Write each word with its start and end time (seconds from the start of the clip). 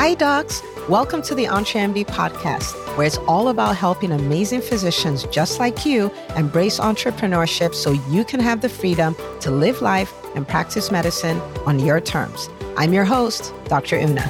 Hi, 0.00 0.14
docs. 0.14 0.62
Welcome 0.88 1.22
to 1.22 1.34
the 1.34 1.46
EntreMD 1.46 2.06
podcast, 2.06 2.72
where 2.96 3.04
it's 3.04 3.16
all 3.26 3.48
about 3.48 3.74
helping 3.74 4.12
amazing 4.12 4.60
physicians 4.60 5.24
just 5.24 5.58
like 5.58 5.84
you 5.84 6.12
embrace 6.36 6.78
entrepreneurship 6.78 7.74
so 7.74 7.90
you 8.08 8.24
can 8.24 8.38
have 8.38 8.60
the 8.60 8.68
freedom 8.68 9.16
to 9.40 9.50
live 9.50 9.82
life 9.82 10.14
and 10.36 10.46
practice 10.46 10.92
medicine 10.92 11.40
on 11.66 11.80
your 11.80 12.00
terms. 12.00 12.48
I'm 12.76 12.92
your 12.92 13.04
host, 13.04 13.52
Dr. 13.64 13.96
Una. 13.98 14.22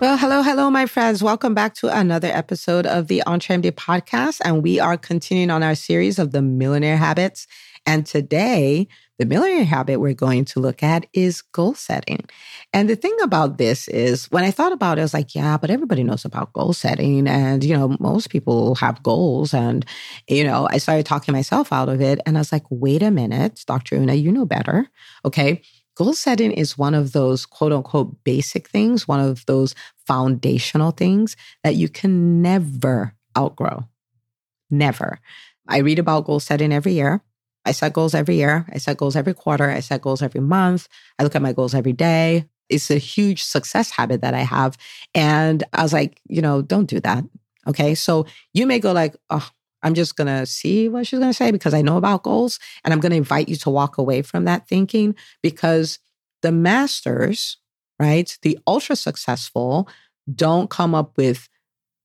Well, 0.00 0.16
hello, 0.16 0.42
hello, 0.42 0.68
my 0.68 0.86
friends. 0.86 1.22
Welcome 1.22 1.54
back 1.54 1.74
to 1.74 1.96
another 1.96 2.26
episode 2.26 2.86
of 2.86 3.06
the 3.06 3.22
EntreMD 3.24 3.70
podcast. 3.70 4.40
And 4.44 4.60
we 4.60 4.80
are 4.80 4.96
continuing 4.96 5.50
on 5.50 5.62
our 5.62 5.76
series 5.76 6.18
of 6.18 6.32
the 6.32 6.42
millionaire 6.42 6.96
habits. 6.96 7.46
And 7.84 8.06
today, 8.06 8.86
the 9.18 9.26
millionaire 9.26 9.64
habit 9.64 10.00
we're 10.00 10.14
going 10.14 10.44
to 10.46 10.60
look 10.60 10.82
at 10.82 11.06
is 11.12 11.42
goal 11.42 11.74
setting. 11.74 12.24
And 12.72 12.88
the 12.88 12.96
thing 12.96 13.16
about 13.22 13.58
this 13.58 13.88
is 13.88 14.26
when 14.30 14.44
I 14.44 14.50
thought 14.50 14.72
about 14.72 14.98
it, 14.98 15.02
I 15.02 15.04
was 15.04 15.14
like, 15.14 15.34
yeah, 15.34 15.56
but 15.56 15.70
everybody 15.70 16.02
knows 16.02 16.24
about 16.24 16.52
goal 16.52 16.72
setting. 16.72 17.26
And, 17.26 17.62
you 17.62 17.76
know, 17.76 17.96
most 18.00 18.30
people 18.30 18.76
have 18.76 19.02
goals. 19.02 19.52
And, 19.52 19.84
you 20.28 20.44
know, 20.44 20.68
I 20.70 20.78
started 20.78 21.06
talking 21.06 21.32
myself 21.32 21.72
out 21.72 21.88
of 21.88 22.00
it. 22.00 22.20
And 22.24 22.36
I 22.36 22.40
was 22.40 22.52
like, 22.52 22.64
wait 22.70 23.02
a 23.02 23.10
minute, 23.10 23.62
Dr. 23.66 23.96
Una, 23.96 24.14
you 24.14 24.32
know 24.32 24.46
better. 24.46 24.88
Okay. 25.24 25.62
Goal 25.94 26.14
setting 26.14 26.52
is 26.52 26.78
one 26.78 26.94
of 26.94 27.12
those 27.12 27.44
quote 27.44 27.72
unquote 27.72 28.24
basic 28.24 28.68
things, 28.68 29.06
one 29.06 29.20
of 29.20 29.44
those 29.46 29.74
foundational 30.06 30.90
things 30.90 31.36
that 31.64 31.74
you 31.74 31.88
can 31.88 32.40
never 32.40 33.14
outgrow. 33.36 33.86
Never. 34.70 35.18
I 35.68 35.78
read 35.78 35.98
about 35.98 36.24
goal 36.24 36.40
setting 36.40 36.72
every 36.72 36.94
year. 36.94 37.22
I 37.64 37.72
set 37.72 37.92
goals 37.92 38.14
every 38.14 38.36
year. 38.36 38.66
I 38.72 38.78
set 38.78 38.96
goals 38.96 39.16
every 39.16 39.34
quarter. 39.34 39.70
I 39.70 39.80
set 39.80 40.02
goals 40.02 40.22
every 40.22 40.40
month. 40.40 40.88
I 41.18 41.22
look 41.22 41.36
at 41.36 41.42
my 41.42 41.52
goals 41.52 41.74
every 41.74 41.92
day. 41.92 42.46
It's 42.68 42.90
a 42.90 42.98
huge 42.98 43.42
success 43.42 43.90
habit 43.90 44.22
that 44.22 44.34
I 44.34 44.40
have. 44.40 44.76
And 45.14 45.62
I 45.72 45.82
was 45.82 45.92
like, 45.92 46.20
you 46.26 46.42
know, 46.42 46.62
don't 46.62 46.88
do 46.88 47.00
that. 47.00 47.24
Okay. 47.66 47.94
So 47.94 48.26
you 48.52 48.66
may 48.66 48.78
go 48.78 48.92
like, 48.92 49.16
oh, 49.30 49.48
I'm 49.82 49.94
just 49.94 50.16
going 50.16 50.28
to 50.28 50.46
see 50.46 50.88
what 50.88 51.06
she's 51.06 51.18
going 51.18 51.30
to 51.30 51.36
say 51.36 51.50
because 51.50 51.74
I 51.74 51.82
know 51.82 51.96
about 51.96 52.22
goals. 52.22 52.58
And 52.84 52.92
I'm 52.92 53.00
going 53.00 53.10
to 53.10 53.16
invite 53.16 53.48
you 53.48 53.56
to 53.56 53.70
walk 53.70 53.98
away 53.98 54.22
from 54.22 54.44
that 54.44 54.66
thinking 54.66 55.14
because 55.42 55.98
the 56.40 56.52
masters, 56.52 57.58
right, 57.98 58.36
the 58.42 58.58
ultra 58.66 58.96
successful 58.96 59.88
don't 60.32 60.70
come 60.70 60.94
up 60.94 61.16
with 61.16 61.48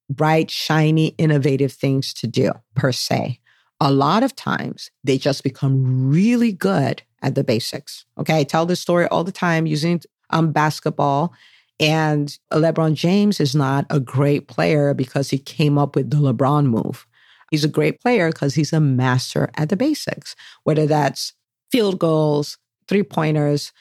bright, 0.10 0.50
shiny, 0.50 1.08
innovative 1.18 1.72
things 1.72 2.14
to 2.16 2.28
do 2.28 2.52
per 2.76 2.92
se 2.92 3.40
a 3.80 3.92
lot 3.92 4.24
of 4.24 4.36
times 4.36 4.90
they 5.04 5.18
just 5.18 5.44
become 5.44 6.10
really 6.10 6.52
good 6.52 7.04
at 7.22 7.36
the 7.36 7.44
basics. 7.44 8.06
Okay. 8.18 8.40
I 8.40 8.44
tell 8.44 8.66
this 8.66 8.80
story 8.80 9.08
all 9.08 9.24
the 9.24 9.32
time 9.32 9.66
using 9.66 10.02
um, 10.30 10.52
basketball. 10.52 11.34
And 11.80 12.36
LeBron 12.52 12.96
James 12.96 13.40
is 13.40 13.56
not 13.56 13.86
a 13.90 14.00
great 14.00 14.48
player 14.48 14.94
because 14.94 15.30
he 15.30 15.38
came 15.38 15.78
up 15.78 15.96
with 15.96 16.10
the 16.10 16.18
LeBron 16.18 16.66
move. 16.66 17.06
He's 17.52 17.64
a 17.64 17.70
great 17.70 18.02
player 18.02 18.32
because 18.32 18.56
he's 18.56 18.74
a 18.74 18.80
master 18.80 19.50
at 19.56 19.70
the 19.70 19.78
basics, 19.78 20.36
whether 20.64 20.86
that's 20.86 21.34
field 21.72 22.00
goals, 22.00 22.58
three 22.88 23.04
pointers, 23.04 23.72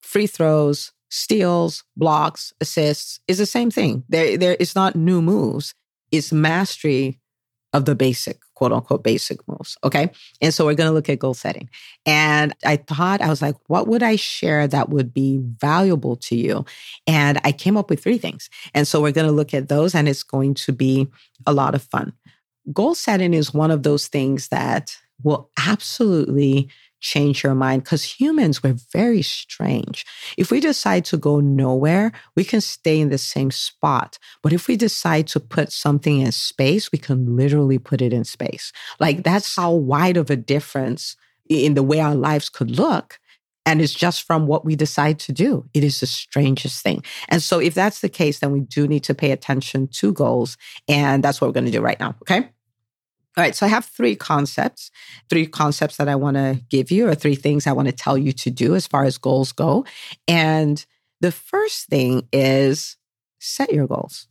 free 0.00 0.26
throws, 0.26 0.92
steals, 1.10 1.84
blocks, 1.96 2.52
assists, 2.60 3.20
is 3.28 3.38
the 3.38 3.46
same 3.46 3.70
thing. 3.70 4.04
There, 4.08 4.36
there, 4.36 4.56
it's 4.58 4.74
not 4.74 4.96
new 4.96 5.22
moves. 5.22 5.74
It's 6.10 6.32
mastery 6.32 7.20
of 7.72 7.84
the 7.84 7.94
basic, 7.94 8.38
quote 8.54 8.72
unquote, 8.72 9.04
basic 9.04 9.46
moves. 9.46 9.76
Okay. 9.84 10.10
And 10.40 10.54
so 10.54 10.64
we're 10.64 10.74
going 10.74 10.88
to 10.88 10.94
look 10.94 11.08
at 11.08 11.18
goal 11.18 11.34
setting. 11.34 11.68
And 12.06 12.54
I 12.64 12.76
thought, 12.76 13.20
I 13.20 13.28
was 13.28 13.42
like, 13.42 13.56
what 13.66 13.86
would 13.88 14.02
I 14.02 14.16
share 14.16 14.66
that 14.66 14.88
would 14.88 15.12
be 15.12 15.38
valuable 15.38 16.16
to 16.16 16.36
you? 16.36 16.64
And 17.06 17.38
I 17.44 17.52
came 17.52 17.76
up 17.76 17.90
with 17.90 18.02
three 18.02 18.18
things. 18.18 18.48
And 18.74 18.88
so 18.88 19.02
we're 19.02 19.12
going 19.12 19.26
to 19.26 19.32
look 19.32 19.52
at 19.52 19.68
those 19.68 19.94
and 19.94 20.08
it's 20.08 20.22
going 20.22 20.54
to 20.54 20.72
be 20.72 21.08
a 21.46 21.52
lot 21.52 21.74
of 21.74 21.82
fun. 21.82 22.12
Goal 22.72 22.94
setting 22.94 23.34
is 23.34 23.54
one 23.54 23.70
of 23.70 23.82
those 23.82 24.08
things 24.08 24.48
that 24.48 24.96
will 25.22 25.50
absolutely 25.58 26.68
change 27.00 27.42
your 27.42 27.54
mind 27.54 27.84
because 27.84 28.02
humans 28.02 28.62
we're 28.62 28.76
very 28.92 29.22
strange 29.22 30.04
if 30.36 30.50
we 30.50 30.60
decide 30.60 31.04
to 31.04 31.16
go 31.16 31.40
nowhere 31.40 32.12
we 32.36 32.44
can 32.44 32.60
stay 32.60 33.00
in 33.00 33.08
the 33.08 33.18
same 33.18 33.50
spot 33.50 34.18
but 34.42 34.52
if 34.52 34.68
we 34.68 34.76
decide 34.76 35.26
to 35.26 35.40
put 35.40 35.72
something 35.72 36.20
in 36.20 36.32
space 36.32 36.90
we 36.92 36.98
can 36.98 37.36
literally 37.36 37.78
put 37.78 38.02
it 38.02 38.12
in 38.12 38.24
space 38.24 38.72
like 39.00 39.22
that's 39.22 39.56
how 39.56 39.72
wide 39.72 40.16
of 40.16 40.30
a 40.30 40.36
difference 40.36 41.16
in 41.48 41.74
the 41.74 41.82
way 41.82 42.00
our 42.00 42.14
lives 42.14 42.48
could 42.48 42.70
look 42.70 43.18
and 43.68 43.82
it's 43.82 43.92
just 43.92 44.22
from 44.22 44.46
what 44.46 44.64
we 44.64 44.76
decide 44.76 45.18
to 45.20 45.32
do. 45.32 45.68
It 45.74 45.84
is 45.84 46.00
the 46.00 46.06
strangest 46.06 46.82
thing. 46.82 47.04
And 47.28 47.42
so, 47.42 47.58
if 47.58 47.74
that's 47.74 48.00
the 48.00 48.08
case, 48.08 48.38
then 48.38 48.50
we 48.50 48.60
do 48.60 48.88
need 48.88 49.04
to 49.04 49.14
pay 49.14 49.30
attention 49.30 49.88
to 49.88 50.10
goals. 50.10 50.56
And 50.88 51.22
that's 51.22 51.38
what 51.38 51.48
we're 51.48 51.52
going 51.52 51.66
to 51.66 51.70
do 51.70 51.82
right 51.82 52.00
now. 52.00 52.16
Okay. 52.22 52.48
All 53.38 53.44
right, 53.44 53.54
so 53.54 53.66
I 53.66 53.68
have 53.68 53.84
three 53.84 54.16
concepts, 54.16 54.90
three 55.30 55.46
concepts 55.46 55.96
that 55.98 56.08
I 56.08 56.16
want 56.16 56.36
to 56.36 56.60
give 56.70 56.90
you, 56.90 57.06
or 57.06 57.14
three 57.14 57.36
things 57.36 57.68
I 57.68 57.72
want 57.72 57.86
to 57.86 57.94
tell 57.94 58.18
you 58.18 58.32
to 58.32 58.50
do 58.50 58.74
as 58.74 58.88
far 58.88 59.04
as 59.04 59.16
goals 59.16 59.52
go. 59.52 59.84
And 60.26 60.84
the 61.20 61.30
first 61.30 61.86
thing 61.86 62.26
is 62.32 62.96
set 63.38 63.72
your 63.72 63.86
goals. 63.86 64.26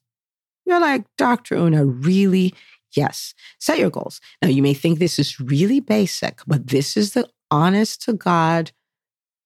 You're 0.66 0.82
like, 0.82 1.06
Dr. 1.18 1.56
Una, 1.56 1.86
really? 1.86 2.54
Yes, 2.98 3.34
set 3.62 3.80
your 3.80 3.90
goals. 3.90 4.20
Now, 4.42 4.50
you 4.50 4.62
may 4.62 4.74
think 4.74 5.00
this 5.00 5.20
is 5.20 5.40
really 5.40 5.80
basic, 5.80 6.42
but 6.46 6.68
this 6.68 6.98
is 6.98 7.14
the 7.14 7.30
honest 7.50 8.02
to 8.04 8.14
God 8.14 8.74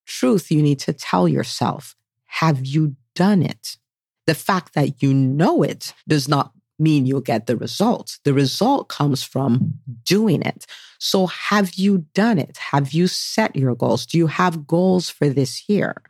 truth 0.08 0.50
you 0.50 0.64
need 0.64 0.80
to 0.80 0.94
tell 0.94 1.28
yourself. 1.28 1.96
Have 2.26 2.66
you 2.66 2.96
done 3.14 3.44
it? 3.44 3.78
The 4.26 4.34
fact 4.34 4.74
that 4.74 5.04
you 5.04 5.14
know 5.14 5.62
it 5.62 5.94
does 6.08 6.28
not 6.28 6.52
mean 6.82 7.06
you'll 7.06 7.22
get 7.22 7.46
the 7.46 7.56
result. 7.56 8.18
The 8.26 8.34
result 8.34 8.90
comes 8.90 9.24
from 9.24 9.76
doing 10.04 10.42
it. 10.42 10.66
So, 11.00 11.28
have 11.28 11.76
you 11.76 12.06
done 12.14 12.38
it? 12.38 12.58
Have 12.58 12.92
you 12.92 13.08
set 13.08 13.56
your 13.56 13.76
goals? 13.76 14.06
Do 14.06 14.18
you 14.18 14.28
have 14.28 14.68
goals 14.68 15.10
for 15.10 15.30
this 15.30 15.70
year? 15.70 16.02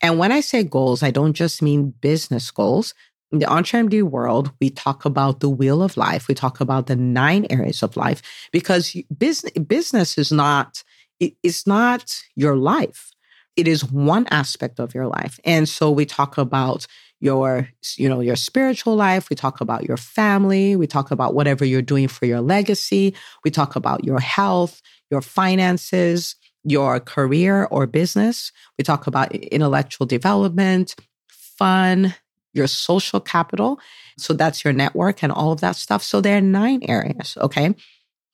And 0.00 0.18
when 0.18 0.32
I 0.32 0.40
say 0.40 0.62
goals, 0.62 1.02
I 1.02 1.10
don't 1.10 1.32
just 1.32 1.62
mean 1.62 1.94
business 2.00 2.50
goals. 2.50 2.94
In 3.32 3.40
the 3.40 3.46
EntreMD 3.46 4.02
world, 4.04 4.52
we 4.60 4.70
talk 4.70 5.04
about 5.04 5.40
the 5.40 5.48
wheel 5.48 5.82
of 5.82 5.96
life. 5.96 6.28
We 6.28 6.34
talk 6.34 6.60
about 6.60 6.86
the 6.86 6.96
nine 6.96 7.46
areas 7.50 7.82
of 7.82 7.96
life 7.96 8.22
because 8.52 8.96
business, 9.18 9.52
business 9.52 10.16
is 10.16 10.30
not, 10.30 10.84
it's 11.18 11.66
not 11.66 12.22
your 12.36 12.56
life. 12.56 13.10
It 13.56 13.66
is 13.66 13.90
one 13.90 14.26
aspect 14.30 14.78
of 14.78 14.94
your 14.94 15.06
life. 15.06 15.40
And 15.44 15.68
so 15.68 15.90
we 15.90 16.06
talk 16.06 16.38
about 16.38 16.86
your 17.20 17.68
you 17.96 18.08
know 18.08 18.20
your 18.20 18.36
spiritual 18.36 18.94
life. 18.96 19.30
We 19.30 19.36
talk 19.36 19.60
about 19.60 19.84
your 19.84 19.96
family. 19.96 20.76
We 20.76 20.86
talk 20.86 21.10
about 21.10 21.34
whatever 21.34 21.64
you're 21.64 21.82
doing 21.82 22.08
for 22.08 22.26
your 22.26 22.40
legacy. 22.40 23.14
We 23.44 23.50
talk 23.50 23.76
about 23.76 24.04
your 24.04 24.20
health 24.20 24.82
your 25.10 25.22
finances 25.22 26.34
your 26.66 26.98
career 26.98 27.68
or 27.70 27.86
business. 27.86 28.50
We 28.76 28.82
talk 28.82 29.06
about 29.06 29.32
intellectual 29.32 30.06
development 30.06 30.96
fun 31.28 32.14
your 32.52 32.66
social 32.66 33.20
capital. 33.20 33.78
So 34.18 34.32
that's 34.32 34.64
your 34.64 34.72
network 34.72 35.22
and 35.22 35.30
all 35.30 35.52
of 35.52 35.60
that 35.60 35.76
stuff. 35.76 36.02
So 36.02 36.20
there 36.20 36.38
are 36.38 36.42
nine 36.42 36.80
areas 36.88 37.36
okay? 37.40 37.74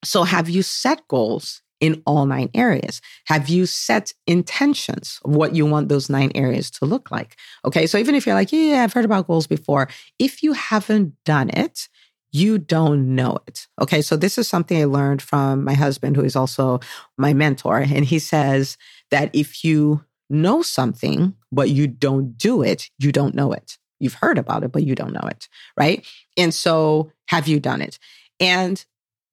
So 0.04 0.22
have 0.22 0.48
you 0.48 0.62
set 0.62 1.06
goals 1.08 1.60
in 1.82 2.00
all 2.06 2.24
nine 2.24 2.48
areas? 2.54 3.02
Have 3.26 3.50
you 3.50 3.66
set 3.66 4.12
intentions 4.26 5.18
of 5.24 5.34
what 5.34 5.54
you 5.54 5.66
want 5.66 5.88
those 5.88 6.08
nine 6.08 6.30
areas 6.34 6.70
to 6.70 6.86
look 6.86 7.10
like? 7.10 7.36
Okay, 7.66 7.86
so 7.86 7.98
even 7.98 8.14
if 8.14 8.24
you're 8.24 8.36
like, 8.36 8.52
yeah, 8.52 8.84
I've 8.84 8.92
heard 8.92 9.04
about 9.04 9.26
goals 9.26 9.48
before, 9.48 9.88
if 10.18 10.42
you 10.42 10.52
haven't 10.52 11.14
done 11.24 11.50
it, 11.50 11.88
you 12.30 12.56
don't 12.56 13.14
know 13.14 13.36
it. 13.46 13.66
Okay, 13.80 14.00
so 14.00 14.16
this 14.16 14.38
is 14.38 14.48
something 14.48 14.80
I 14.80 14.84
learned 14.84 15.20
from 15.20 15.64
my 15.64 15.74
husband, 15.74 16.16
who 16.16 16.24
is 16.24 16.36
also 16.36 16.80
my 17.18 17.34
mentor. 17.34 17.78
And 17.78 18.04
he 18.04 18.20
says 18.20 18.78
that 19.10 19.28
if 19.34 19.64
you 19.64 20.02
know 20.30 20.62
something, 20.62 21.34
but 21.50 21.68
you 21.68 21.88
don't 21.88 22.38
do 22.38 22.62
it, 22.62 22.88
you 22.98 23.10
don't 23.12 23.34
know 23.34 23.52
it. 23.52 23.76
You've 23.98 24.14
heard 24.14 24.38
about 24.38 24.62
it, 24.62 24.72
but 24.72 24.84
you 24.84 24.94
don't 24.94 25.12
know 25.12 25.28
it, 25.28 25.48
right? 25.76 26.06
And 26.38 26.54
so, 26.54 27.12
have 27.26 27.48
you 27.48 27.60
done 27.60 27.82
it? 27.82 27.98
And 28.40 28.84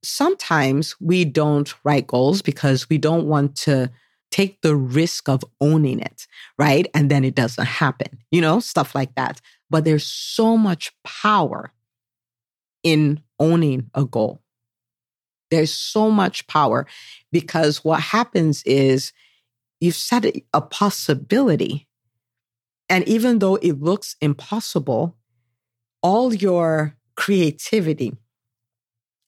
sometimes 0.03 0.95
we 0.99 1.25
don't 1.25 1.73
write 1.83 2.07
goals 2.07 2.41
because 2.41 2.89
we 2.89 2.97
don't 2.97 3.27
want 3.27 3.55
to 3.57 3.91
take 4.31 4.61
the 4.61 4.75
risk 4.75 5.27
of 5.27 5.43
owning 5.59 5.99
it, 5.99 6.27
right? 6.57 6.87
And 6.93 7.09
then 7.09 7.23
it 7.23 7.35
doesn't 7.35 7.65
happen, 7.65 8.19
you 8.31 8.41
know, 8.41 8.59
stuff 8.59 8.93
like 8.93 9.15
that. 9.15 9.41
But 9.69 9.85
there's 9.85 10.05
so 10.05 10.57
much 10.57 10.93
power 11.03 11.71
in 12.83 13.21
owning 13.39 13.89
a 13.93 14.05
goal. 14.05 14.41
There's 15.51 15.73
so 15.73 16.11
much 16.11 16.45
power 16.47 16.85
because 17.31 17.83
what 17.83 18.01
happens 18.01 18.61
is 18.63 19.11
you've 19.79 19.95
set 19.95 20.25
a 20.53 20.61
possibility. 20.61 21.87
And 22.87 23.07
even 23.07 23.39
though 23.39 23.55
it 23.55 23.81
looks 23.81 24.15
impossible, 24.21 25.15
all 26.03 26.33
your 26.33 26.95
creativity, 27.15 28.15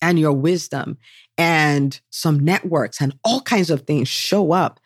and 0.02 0.20
your 0.20 0.34
wisdom 0.34 0.98
and 1.38 2.00
some 2.10 2.40
networks 2.40 3.02
and 3.02 3.14
all 3.24 3.42
kinds 3.42 3.70
of 3.70 3.82
things 3.82 4.08
show 4.08 4.52
up 4.52 4.80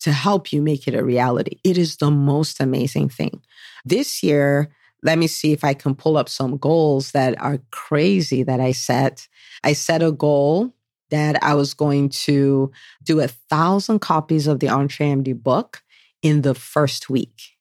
to 0.00 0.12
help 0.12 0.52
you 0.52 0.62
make 0.62 0.86
it 0.86 0.94
a 0.94 1.04
reality. 1.04 1.58
It 1.64 1.78
is 1.78 1.96
the 1.96 2.10
most 2.10 2.60
amazing 2.60 3.08
thing. 3.08 3.40
This 3.84 4.22
year, 4.22 4.70
let 5.02 5.18
me 5.18 5.26
see 5.26 5.52
if 5.52 5.64
I 5.64 5.74
can 5.74 5.94
pull 5.94 6.16
up 6.16 6.28
some 6.28 6.56
goals 6.56 7.12
that 7.12 7.40
are 7.40 7.58
crazy 7.70 8.42
that 8.42 8.60
I 8.60 8.72
set. 8.72 9.28
I 9.64 9.72
set 9.72 10.02
a 10.02 10.12
goal 10.12 10.74
that 11.10 11.42
I 11.42 11.54
was 11.54 11.74
going 11.74 12.08
to 12.08 12.70
do 13.02 13.20
a 13.20 13.28
thousand 13.28 14.00
copies 14.00 14.46
of 14.46 14.60
the 14.60 14.66
EntreMD 14.66 15.42
book 15.42 15.82
in 16.22 16.42
the 16.42 16.54
first 16.54 17.08
week. 17.08 17.56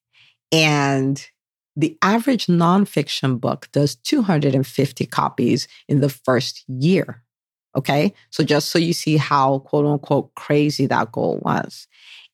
And 0.52 1.26
the 1.76 1.98
average 2.02 2.48
nonfiction 2.48 3.40
book 3.40 3.68
does 3.72 3.96
250 3.96 5.06
copies 5.08 5.68
in 5.88 6.00
the 6.00 6.10
first 6.10 6.64
year. 6.68 7.24
Okay. 7.76 8.14
So 8.30 8.44
just 8.44 8.70
so 8.70 8.80
you 8.80 8.94
see 8.94 9.18
how 9.18 9.60
quote 9.60 9.86
unquote 9.86 10.34
crazy 10.36 10.86
that 10.86 11.12
goal 11.12 11.40
was. 11.44 11.88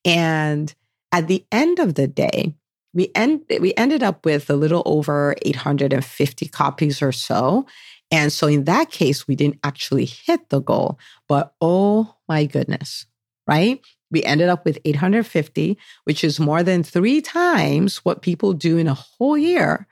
And 0.06 0.74
at 1.12 1.28
the 1.28 1.46
end 1.52 1.80
of 1.80 1.96
the 1.96 2.08
day, 2.08 2.54
we 2.94 3.12
end 3.16 3.42
we 3.60 3.74
ended 3.78 4.04
up 4.04 4.26
with 4.26 4.50
a 4.50 4.56
little 4.56 4.84
over 4.86 5.36
850 5.44 6.48
copies 6.50 7.02
or 7.02 7.12
so. 7.12 7.66
And 8.12 8.32
so 8.32 8.48
in 8.48 8.66
that 8.66 8.92
case, 8.92 9.28
we 9.28 9.36
didn't 9.36 9.60
actually 9.64 10.06
hit 10.06 10.50
the 10.50 10.62
goal, 10.62 11.00
but 11.30 11.54
oh 11.62 12.16
my 12.28 12.46
goodness, 12.46 13.06
right? 13.48 13.80
We 14.12 14.24
ended 14.24 14.50
up 14.50 14.66
with 14.66 14.78
850, 14.86 15.78
which 16.04 16.24
is 16.24 16.40
more 16.40 16.64
than 16.64 16.84
three 16.84 17.22
times 17.22 17.98
what 17.98 18.22
people 18.22 18.54
do 18.54 18.78
in 18.78 18.88
a 18.88 18.94
whole 18.94 19.38
year. 19.38 19.88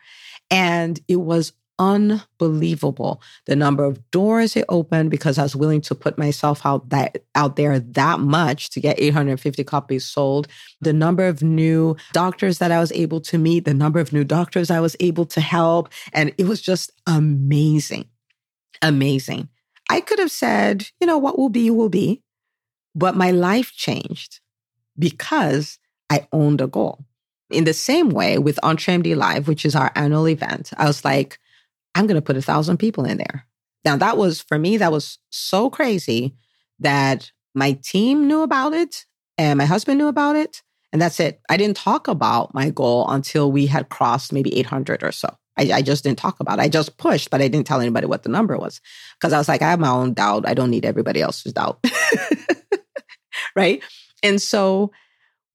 And 0.52 1.00
it 1.08 1.18
was 1.18 1.54
unbelievable 1.80 3.22
the 3.46 3.56
number 3.56 3.86
of 3.86 4.12
doors 4.12 4.56
it 4.58 4.66
opened 4.68 5.10
because 5.10 5.38
I 5.38 5.44
was 5.44 5.56
willing 5.56 5.80
to 5.82 5.96
put 5.96 6.18
myself 6.18 6.66
out 6.66 6.90
that 6.90 7.24
out 7.36 7.56
there 7.56 7.80
that 7.80 8.20
much 8.20 8.70
to 8.72 8.82
get 8.82 9.00
850 9.00 9.64
copies 9.64 10.06
sold. 10.06 10.50
The 10.82 10.94
number 10.94 11.26
of 11.26 11.42
new 11.42 11.96
doctors 12.12 12.58
that 12.58 12.72
I 12.72 12.80
was 12.80 12.92
able 12.92 13.22
to 13.22 13.38
meet 13.38 13.64
the 13.64 13.74
number 13.74 14.00
of 14.00 14.12
new 14.12 14.26
doctors 14.26 14.70
I 14.70 14.82
was 14.82 14.98
able 15.00 15.26
to 15.28 15.42
help 15.42 15.90
and 16.12 16.34
it 16.38 16.46
was 16.46 16.62
just 16.62 16.92
amazing. 17.08 18.06
Amazing. 18.82 19.48
I 19.90 20.02
could 20.02 20.20
have 20.20 20.32
said 20.32 20.90
you 21.00 21.08
know 21.08 21.18
what? 21.18 21.40
Will 21.40 21.50
be 21.50 21.72
will 21.72 21.90
be 21.90 22.22
but 23.00 23.16
my 23.16 23.32
life 23.32 23.72
changed 23.76 24.42
because 24.98 25.80
I 26.10 26.28
owned 26.34 26.60
a 26.60 26.68
goal. 26.68 27.06
In 27.50 27.64
the 27.64 27.74
same 27.74 28.10
way 28.10 28.38
with 28.38 28.60
EntreMD 28.62 29.16
Live, 29.16 29.48
which 29.48 29.66
is 29.66 29.74
our 29.74 29.92
annual 29.96 30.28
event, 30.28 30.72
I 30.78 30.86
was 30.86 31.06
like, 31.06 31.40
I'm 31.96 32.08
going 32.08 32.16
to 32.16 32.22
put 32.22 32.38
a 32.38 32.42
thousand 32.42 32.78
people 32.78 33.06
in 33.06 33.18
there. 33.18 33.48
Now, 33.86 33.96
that 33.96 34.18
was 34.18 34.42
for 34.42 34.60
me, 34.60 34.76
that 34.78 34.92
was 34.92 35.18
so 35.30 35.70
crazy 35.70 36.36
that 36.80 37.32
my 37.56 37.80
team 37.82 38.28
knew 38.28 38.42
about 38.42 38.74
it 38.74 39.06
and 39.38 39.58
my 39.58 39.66
husband 39.66 39.98
knew 39.98 40.08
about 40.08 40.36
it. 40.36 40.62
And 40.92 41.02
that's 41.02 41.20
it. 41.20 41.40
I 41.50 41.56
didn't 41.56 41.78
talk 41.78 42.08
about 42.08 42.54
my 42.54 42.70
goal 42.70 43.08
until 43.10 43.52
we 43.52 43.68
had 43.68 43.90
crossed 43.90 44.34
maybe 44.34 44.56
800 44.58 45.04
or 45.04 45.14
so. 45.14 45.30
I, 45.58 45.72
I, 45.74 45.82
just 45.82 46.04
didn't 46.04 46.20
talk 46.20 46.40
about 46.40 46.60
it. 46.60 46.64
I 46.64 46.70
just 46.70 46.98
pushed, 46.98 47.30
but 47.30 47.42
I 47.42 47.48
didn't 47.48 47.68
tell 47.68 47.82
anybody 47.82 48.08
what 48.08 48.24
the 48.24 48.30
number 48.30 48.58
was 48.58 48.82
because 49.20 49.34
I 49.34 49.38
was 49.38 49.48
like, 49.48 49.62
I 49.62 49.70
have 49.70 49.80
my 49.80 49.90
own 49.90 50.14
doubt. 50.14 50.48
I 50.48 50.54
don't 50.54 50.70
need 50.70 50.86
everybody 50.86 51.22
else's 51.22 51.54
doubt. 51.54 51.84
right? 53.56 53.84
And 54.24 54.42
so 54.42 54.92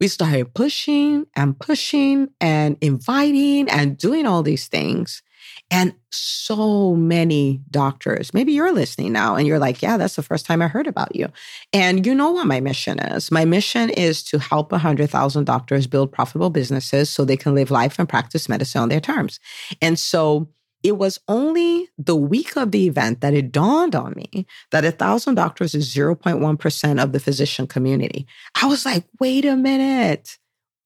we 0.01 0.09
started 0.09 0.55
pushing 0.55 1.27
and 1.37 1.59
pushing 1.59 2.29
and 2.41 2.77
inviting 2.81 3.69
and 3.71 3.97
doing 3.97 4.27
all 4.27 4.43
these 4.43 4.67
things. 4.67 5.23
And 5.71 5.95
so 6.11 6.95
many 6.95 7.61
doctors, 7.71 8.35
maybe 8.35 8.53
you're 8.53 8.73
listening 8.73 9.13
now 9.13 9.37
and 9.37 9.47
you're 9.47 9.59
like, 9.59 9.83
yeah, 9.83 9.97
that's 9.97 10.17
the 10.17 10.23
first 10.23 10.47
time 10.47 10.63
I 10.63 10.69
heard 10.69 10.87
about 10.87 11.15
you. 11.15 11.29
And 11.73 12.05
you 12.07 12.15
know 12.15 12.33
what 12.33 12.47
my 12.47 12.61
mission 12.61 12.99
is? 12.99 13.31
My 13.31 13.45
mission 13.45 13.91
is 13.91 14.23
to 14.25 14.39
help 14.39 14.73
100,000 14.73 15.45
doctors 15.45 15.87
build 15.87 16.13
profitable 16.13 16.51
businesses 16.51 17.11
so 17.11 17.25
they 17.25 17.37
can 17.37 17.55
live 17.55 17.71
life 17.71 17.99
and 17.99 18.09
practice 18.09 18.49
medicine 18.49 18.83
on 18.83 18.89
their 18.89 19.01
terms. 19.01 19.39
And 19.81 19.99
so 19.99 20.49
it 20.85 20.99
was 20.99 21.19
only 21.29 21.89
the 21.97 22.15
week 22.15 22.57
of 22.57 22.71
the 22.71 22.87
event 22.87 23.23
that 23.23 23.33
it 23.33 23.51
dawned 23.51 23.95
on 23.97 24.13
me 24.15 24.47
that 24.71 24.85
a 24.85 24.93
thousand 24.93 25.35
doctors 25.35 25.75
is 25.75 25.93
0.1% 25.93 27.03
of 27.03 27.13
the 27.13 27.19
physician 27.19 27.67
community. 27.67 28.27
I 28.63 28.67
was 28.67 28.85
like, 28.85 29.05
wait 29.19 29.47
a 29.47 29.57
minute. 29.57 30.39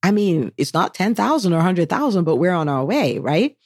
I 0.05 0.12
mean, 0.12 0.53
it's 0.56 0.73
not 0.73 0.95
10,000 0.95 1.53
or 1.53 1.56
100,000, 1.56 2.25
but 2.25 2.37
we're 2.37 2.53
on 2.53 2.69
our 2.69 2.85
way, 2.85 3.19
right? 3.19 3.56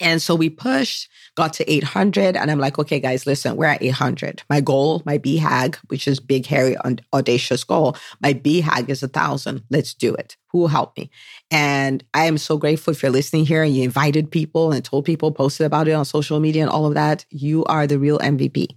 And 0.00 0.20
so 0.20 0.34
we 0.34 0.50
pushed, 0.50 1.08
got 1.36 1.52
to 1.54 1.70
800. 1.70 2.36
And 2.36 2.50
I'm 2.50 2.58
like, 2.58 2.78
okay, 2.78 2.98
guys, 2.98 3.26
listen, 3.26 3.56
we're 3.56 3.66
at 3.66 3.82
800. 3.82 4.42
My 4.50 4.60
goal, 4.60 5.02
my 5.04 5.18
BHAG, 5.18 5.76
which 5.86 6.08
is 6.08 6.18
big, 6.18 6.46
hairy, 6.46 6.76
audacious 7.12 7.62
goal, 7.62 7.96
my 8.20 8.34
BHAG 8.34 8.88
is 8.88 9.02
a 9.02 9.08
thousand. 9.08 9.62
Let's 9.70 9.94
do 9.94 10.14
it. 10.14 10.36
Who 10.50 10.58
will 10.58 10.68
help 10.68 10.96
me? 10.96 11.10
And 11.50 12.02
I 12.14 12.24
am 12.24 12.36
so 12.36 12.56
grateful 12.56 12.92
if 12.92 13.02
you're 13.02 13.12
listening 13.12 13.46
here 13.46 13.62
and 13.62 13.74
you 13.74 13.84
invited 13.84 14.30
people 14.30 14.72
and 14.72 14.84
told 14.84 15.04
people, 15.04 15.30
posted 15.30 15.66
about 15.66 15.88
it 15.88 15.92
on 15.92 16.04
social 16.04 16.40
media 16.40 16.62
and 16.62 16.70
all 16.70 16.86
of 16.86 16.94
that. 16.94 17.24
You 17.30 17.64
are 17.66 17.86
the 17.86 17.98
real 17.98 18.18
MVP. 18.18 18.76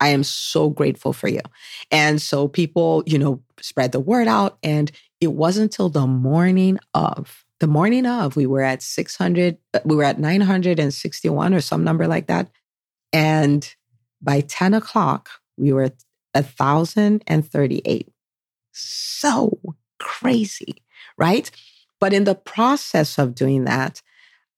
I 0.00 0.08
am 0.08 0.24
so 0.24 0.68
grateful 0.68 1.12
for 1.12 1.28
you. 1.28 1.40
And 1.90 2.20
so 2.20 2.48
people, 2.48 3.02
you 3.06 3.18
know, 3.18 3.42
spread 3.60 3.92
the 3.92 4.00
word 4.00 4.28
out. 4.28 4.58
And 4.62 4.90
it 5.20 5.28
wasn't 5.28 5.72
until 5.72 5.88
the 5.88 6.06
morning 6.06 6.78
of 6.92 7.45
the 7.60 7.66
morning 7.66 8.06
of, 8.06 8.36
we 8.36 8.46
were 8.46 8.62
at 8.62 8.82
600, 8.82 9.58
uh, 9.74 9.80
we 9.84 9.96
were 9.96 10.04
at 10.04 10.18
961 10.18 11.54
or 11.54 11.60
some 11.60 11.84
number 11.84 12.06
like 12.06 12.26
that. 12.26 12.50
And 13.12 13.74
by 14.20 14.40
10 14.40 14.74
o'clock, 14.74 15.30
we 15.56 15.72
were 15.72 15.84
at 15.84 16.04
1,038. 16.34 18.12
So 18.72 19.58
crazy, 19.98 20.82
right? 21.16 21.50
But 21.98 22.12
in 22.12 22.24
the 22.24 22.34
process 22.34 23.18
of 23.18 23.34
doing 23.34 23.64
that, 23.64 24.02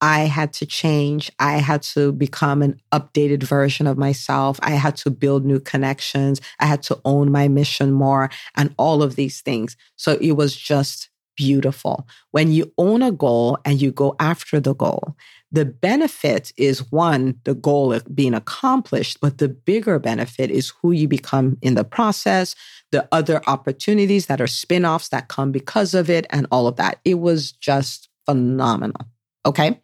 I 0.00 0.20
had 0.20 0.52
to 0.54 0.66
change. 0.66 1.30
I 1.38 1.58
had 1.58 1.82
to 1.82 2.12
become 2.12 2.62
an 2.62 2.80
updated 2.92 3.42
version 3.42 3.86
of 3.86 3.98
myself. 3.98 4.58
I 4.62 4.70
had 4.72 4.96
to 4.98 5.10
build 5.10 5.44
new 5.44 5.58
connections. 5.58 6.40
I 6.60 6.66
had 6.66 6.82
to 6.84 7.00
own 7.04 7.32
my 7.32 7.48
mission 7.48 7.92
more 7.92 8.30
and 8.56 8.74
all 8.76 9.02
of 9.02 9.16
these 9.16 9.40
things. 9.40 9.76
So 9.96 10.16
it 10.20 10.32
was 10.32 10.54
just 10.54 11.10
beautiful. 11.38 12.06
When 12.32 12.50
you 12.50 12.72
own 12.76 13.00
a 13.00 13.12
goal 13.12 13.58
and 13.64 13.80
you 13.80 13.92
go 13.92 14.16
after 14.18 14.58
the 14.58 14.74
goal, 14.74 15.16
the 15.52 15.64
benefit 15.64 16.52
is 16.58 16.90
one, 16.92 17.40
the 17.44 17.54
goal 17.54 17.98
being 18.12 18.34
accomplished, 18.34 19.20
but 19.22 19.38
the 19.38 19.48
bigger 19.48 19.98
benefit 20.00 20.50
is 20.50 20.72
who 20.82 20.90
you 20.90 21.06
become 21.06 21.56
in 21.62 21.74
the 21.74 21.84
process, 21.84 22.56
the 22.90 23.08
other 23.12 23.40
opportunities 23.46 24.26
that 24.26 24.40
are 24.40 24.48
spin 24.48 24.84
offs 24.84 25.08
that 25.10 25.28
come 25.28 25.52
because 25.52 25.94
of 25.94 26.10
it, 26.10 26.26
and 26.30 26.46
all 26.50 26.66
of 26.66 26.76
that. 26.76 26.98
It 27.04 27.20
was 27.20 27.52
just 27.52 28.08
phenomenal. 28.26 29.06
Okay. 29.46 29.80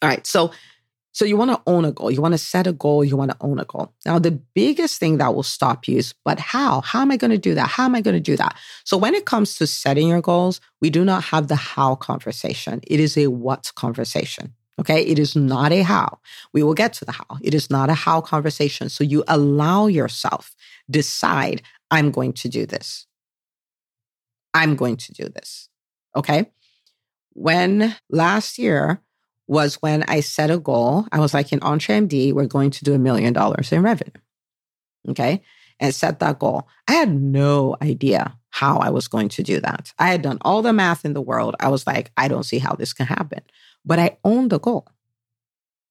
All 0.00 0.08
right. 0.08 0.26
So 0.26 0.52
so 1.14 1.24
you 1.24 1.36
want 1.36 1.52
to 1.52 1.62
own 1.68 1.84
a 1.84 1.92
goal. 1.92 2.10
You 2.10 2.20
want 2.20 2.34
to 2.34 2.38
set 2.38 2.66
a 2.66 2.72
goal. 2.72 3.04
You 3.04 3.16
want 3.16 3.30
to 3.30 3.36
own 3.40 3.60
a 3.60 3.64
goal. 3.64 3.94
Now, 4.04 4.18
the 4.18 4.32
biggest 4.32 4.98
thing 4.98 5.18
that 5.18 5.32
will 5.32 5.44
stop 5.44 5.86
you 5.86 5.98
is, 5.98 6.12
but 6.24 6.40
how? 6.40 6.80
How 6.80 7.02
am 7.02 7.12
I 7.12 7.16
going 7.16 7.30
to 7.30 7.38
do 7.38 7.54
that? 7.54 7.68
How 7.68 7.84
am 7.84 7.94
I 7.94 8.00
going 8.00 8.16
to 8.16 8.20
do 8.20 8.36
that? 8.36 8.56
So 8.82 8.96
when 8.96 9.14
it 9.14 9.24
comes 9.24 9.54
to 9.56 9.66
setting 9.68 10.08
your 10.08 10.20
goals, 10.20 10.60
we 10.80 10.90
do 10.90 11.04
not 11.04 11.22
have 11.22 11.46
the 11.46 11.54
how 11.54 11.94
conversation. 11.94 12.80
It 12.88 12.98
is 12.98 13.16
a 13.16 13.28
what 13.28 13.70
conversation. 13.76 14.54
Okay. 14.80 15.02
It 15.02 15.20
is 15.20 15.36
not 15.36 15.70
a 15.70 15.82
how. 15.82 16.18
We 16.52 16.64
will 16.64 16.74
get 16.74 16.92
to 16.94 17.04
the 17.04 17.12
how. 17.12 17.38
It 17.40 17.54
is 17.54 17.70
not 17.70 17.90
a 17.90 17.94
how 17.94 18.20
conversation. 18.20 18.88
So 18.88 19.04
you 19.04 19.22
allow 19.28 19.86
yourself 19.86 20.56
decide, 20.90 21.62
I'm 21.92 22.10
going 22.10 22.32
to 22.32 22.48
do 22.48 22.66
this. 22.66 23.06
I'm 24.52 24.74
going 24.74 24.96
to 24.96 25.12
do 25.12 25.28
this. 25.28 25.68
Okay. 26.16 26.50
When 27.34 27.94
last 28.10 28.58
year 28.58 29.00
was 29.46 29.76
when 29.76 30.02
I 30.04 30.20
set 30.20 30.50
a 30.50 30.58
goal. 30.58 31.06
I 31.12 31.20
was 31.20 31.34
like, 31.34 31.52
in 31.52 31.60
EntreMD, 31.60 32.32
we're 32.32 32.46
going 32.46 32.70
to 32.70 32.84
do 32.84 32.94
a 32.94 32.98
million 32.98 33.32
dollars 33.32 33.72
in 33.72 33.82
revenue. 33.82 34.12
Okay. 35.08 35.42
And 35.80 35.94
set 35.94 36.20
that 36.20 36.38
goal. 36.38 36.68
I 36.88 36.92
had 36.92 37.12
no 37.12 37.76
idea 37.82 38.36
how 38.50 38.78
I 38.78 38.90
was 38.90 39.08
going 39.08 39.28
to 39.30 39.42
do 39.42 39.60
that. 39.60 39.92
I 39.98 40.08
had 40.08 40.22
done 40.22 40.38
all 40.42 40.62
the 40.62 40.72
math 40.72 41.04
in 41.04 41.12
the 41.12 41.20
world. 41.20 41.56
I 41.58 41.68
was 41.68 41.86
like, 41.86 42.12
I 42.16 42.28
don't 42.28 42.44
see 42.44 42.58
how 42.58 42.74
this 42.74 42.92
can 42.92 43.06
happen. 43.06 43.40
But 43.84 43.98
I 43.98 44.16
owned 44.24 44.50
the 44.50 44.60
goal. 44.60 44.86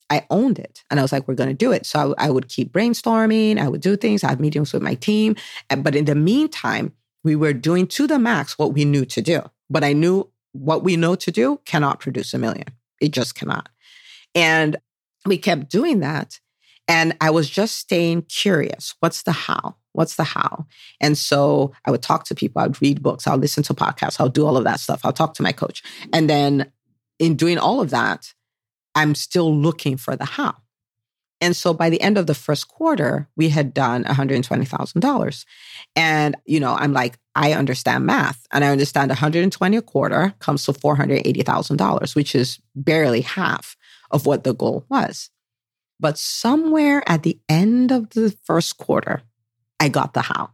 I 0.09 0.25
owned 0.29 0.59
it. 0.59 0.83
And 0.89 0.99
I 0.99 1.03
was 1.03 1.11
like, 1.11 1.27
we're 1.27 1.35
going 1.35 1.49
to 1.49 1.55
do 1.55 1.71
it. 1.71 1.85
So 1.85 2.15
I, 2.17 2.27
I, 2.27 2.29
would 2.29 2.47
keep 2.47 2.71
brainstorming. 2.71 3.59
I 3.59 3.67
would 3.67 3.81
do 3.81 3.97
things. 3.97 4.23
I 4.23 4.29
had 4.29 4.39
meetings 4.39 4.71
with 4.71 4.81
my 4.81 4.95
team. 4.95 5.35
But 5.75 5.95
in 5.95 6.05
the 6.05 6.15
meantime, 6.15 6.93
we 7.23 7.35
were 7.35 7.53
doing 7.53 7.87
to 7.87 8.07
the 8.07 8.19
max 8.19 8.57
what 8.57 8.73
we 8.73 8.85
knew 8.85 9.05
to 9.05 9.21
do. 9.21 9.41
But 9.69 9.83
I 9.83 9.93
knew 9.93 10.29
what 10.51 10.83
we 10.83 10.95
know 10.95 11.15
to 11.15 11.31
do 11.31 11.59
cannot 11.65 11.99
produce 11.99 12.33
a 12.33 12.37
million. 12.37 12.67
It 13.03 13.11
just 13.11 13.35
cannot. 13.35 13.67
And 14.33 14.77
we 15.25 15.37
kept 15.37 15.69
doing 15.69 15.99
that. 15.99 16.39
And 16.87 17.15
I 17.21 17.29
was 17.31 17.49
just 17.49 17.77
staying 17.77 18.23
curious. 18.23 18.95
What's 19.01 19.23
the 19.23 19.33
how? 19.33 19.75
What's 19.91 20.15
the 20.15 20.23
how? 20.23 20.65
And 20.99 21.17
so 21.17 21.73
I 21.85 21.91
would 21.91 22.01
talk 22.01 22.25
to 22.25 22.35
people, 22.35 22.61
I'd 22.61 22.81
read 22.81 23.03
books, 23.03 23.27
I'll 23.27 23.37
listen 23.37 23.63
to 23.63 23.73
podcasts, 23.73 24.19
I'll 24.19 24.29
do 24.29 24.45
all 24.45 24.57
of 24.57 24.63
that 24.63 24.79
stuff. 24.79 25.01
I'll 25.03 25.13
talk 25.13 25.33
to 25.35 25.43
my 25.43 25.51
coach. 25.51 25.83
And 26.11 26.29
then 26.29 26.71
in 27.19 27.35
doing 27.35 27.57
all 27.57 27.79
of 27.79 27.89
that, 27.91 28.33
I'm 28.95 29.15
still 29.15 29.53
looking 29.53 29.97
for 29.97 30.15
the 30.15 30.25
how. 30.25 30.55
And 31.41 31.55
so 31.55 31.73
by 31.73 31.89
the 31.89 32.01
end 32.01 32.17
of 32.17 32.25
the 32.25 32.33
first 32.33 32.69
quarter, 32.69 33.27
we 33.35 33.49
had 33.49 33.73
done 33.73 34.05
$120,000. 34.05 35.45
And, 35.95 36.35
you 36.45 36.59
know, 36.59 36.73
I'm 36.73 36.93
like, 36.93 37.19
I 37.35 37.53
understand 37.53 38.05
math 38.05 38.45
and 38.51 38.63
I 38.63 38.69
understand 38.69 39.09
120 39.09 39.77
a 39.77 39.81
quarter 39.81 40.33
comes 40.39 40.65
to 40.65 40.73
$480,000, 40.73 42.15
which 42.15 42.35
is 42.35 42.59
barely 42.75 43.21
half 43.21 43.75
of 44.11 44.25
what 44.25 44.43
the 44.43 44.53
goal 44.53 44.85
was. 44.89 45.29
But 45.99 46.17
somewhere 46.17 47.03
at 47.07 47.23
the 47.23 47.39
end 47.49 47.91
of 47.91 48.11
the 48.11 48.35
first 48.43 48.77
quarter, 48.77 49.23
I 49.79 49.89
got 49.89 50.13
the 50.13 50.21
how. 50.21 50.51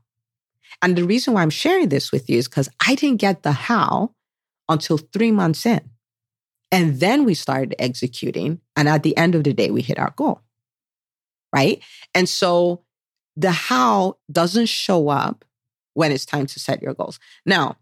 And 0.81 0.95
the 0.95 1.03
reason 1.03 1.33
why 1.33 1.41
I'm 1.41 1.49
sharing 1.49 1.89
this 1.89 2.11
with 2.11 2.29
you 2.29 2.37
is 2.37 2.47
because 2.47 2.69
I 2.85 2.95
didn't 2.95 3.19
get 3.19 3.43
the 3.43 3.51
how 3.51 4.13
until 4.69 4.97
three 4.97 5.31
months 5.31 5.65
in. 5.65 5.81
And 6.71 6.99
then 6.99 7.25
we 7.25 7.33
started 7.33 7.75
executing. 7.79 8.61
And 8.75 8.87
at 8.87 9.03
the 9.03 9.17
end 9.17 9.35
of 9.35 9.43
the 9.43 9.53
day, 9.53 9.71
we 9.71 9.81
hit 9.81 9.99
our 9.99 10.13
goal 10.15 10.41
right? 11.53 11.81
And 12.13 12.27
so 12.27 12.83
the 13.35 13.51
how 13.51 14.17
doesn't 14.31 14.67
show 14.67 15.09
up 15.09 15.45
when 15.93 16.11
it's 16.11 16.25
time 16.25 16.45
to 16.47 16.59
set 16.59 16.81
your 16.81 16.93
goals. 16.93 17.19
Now, 17.45 17.77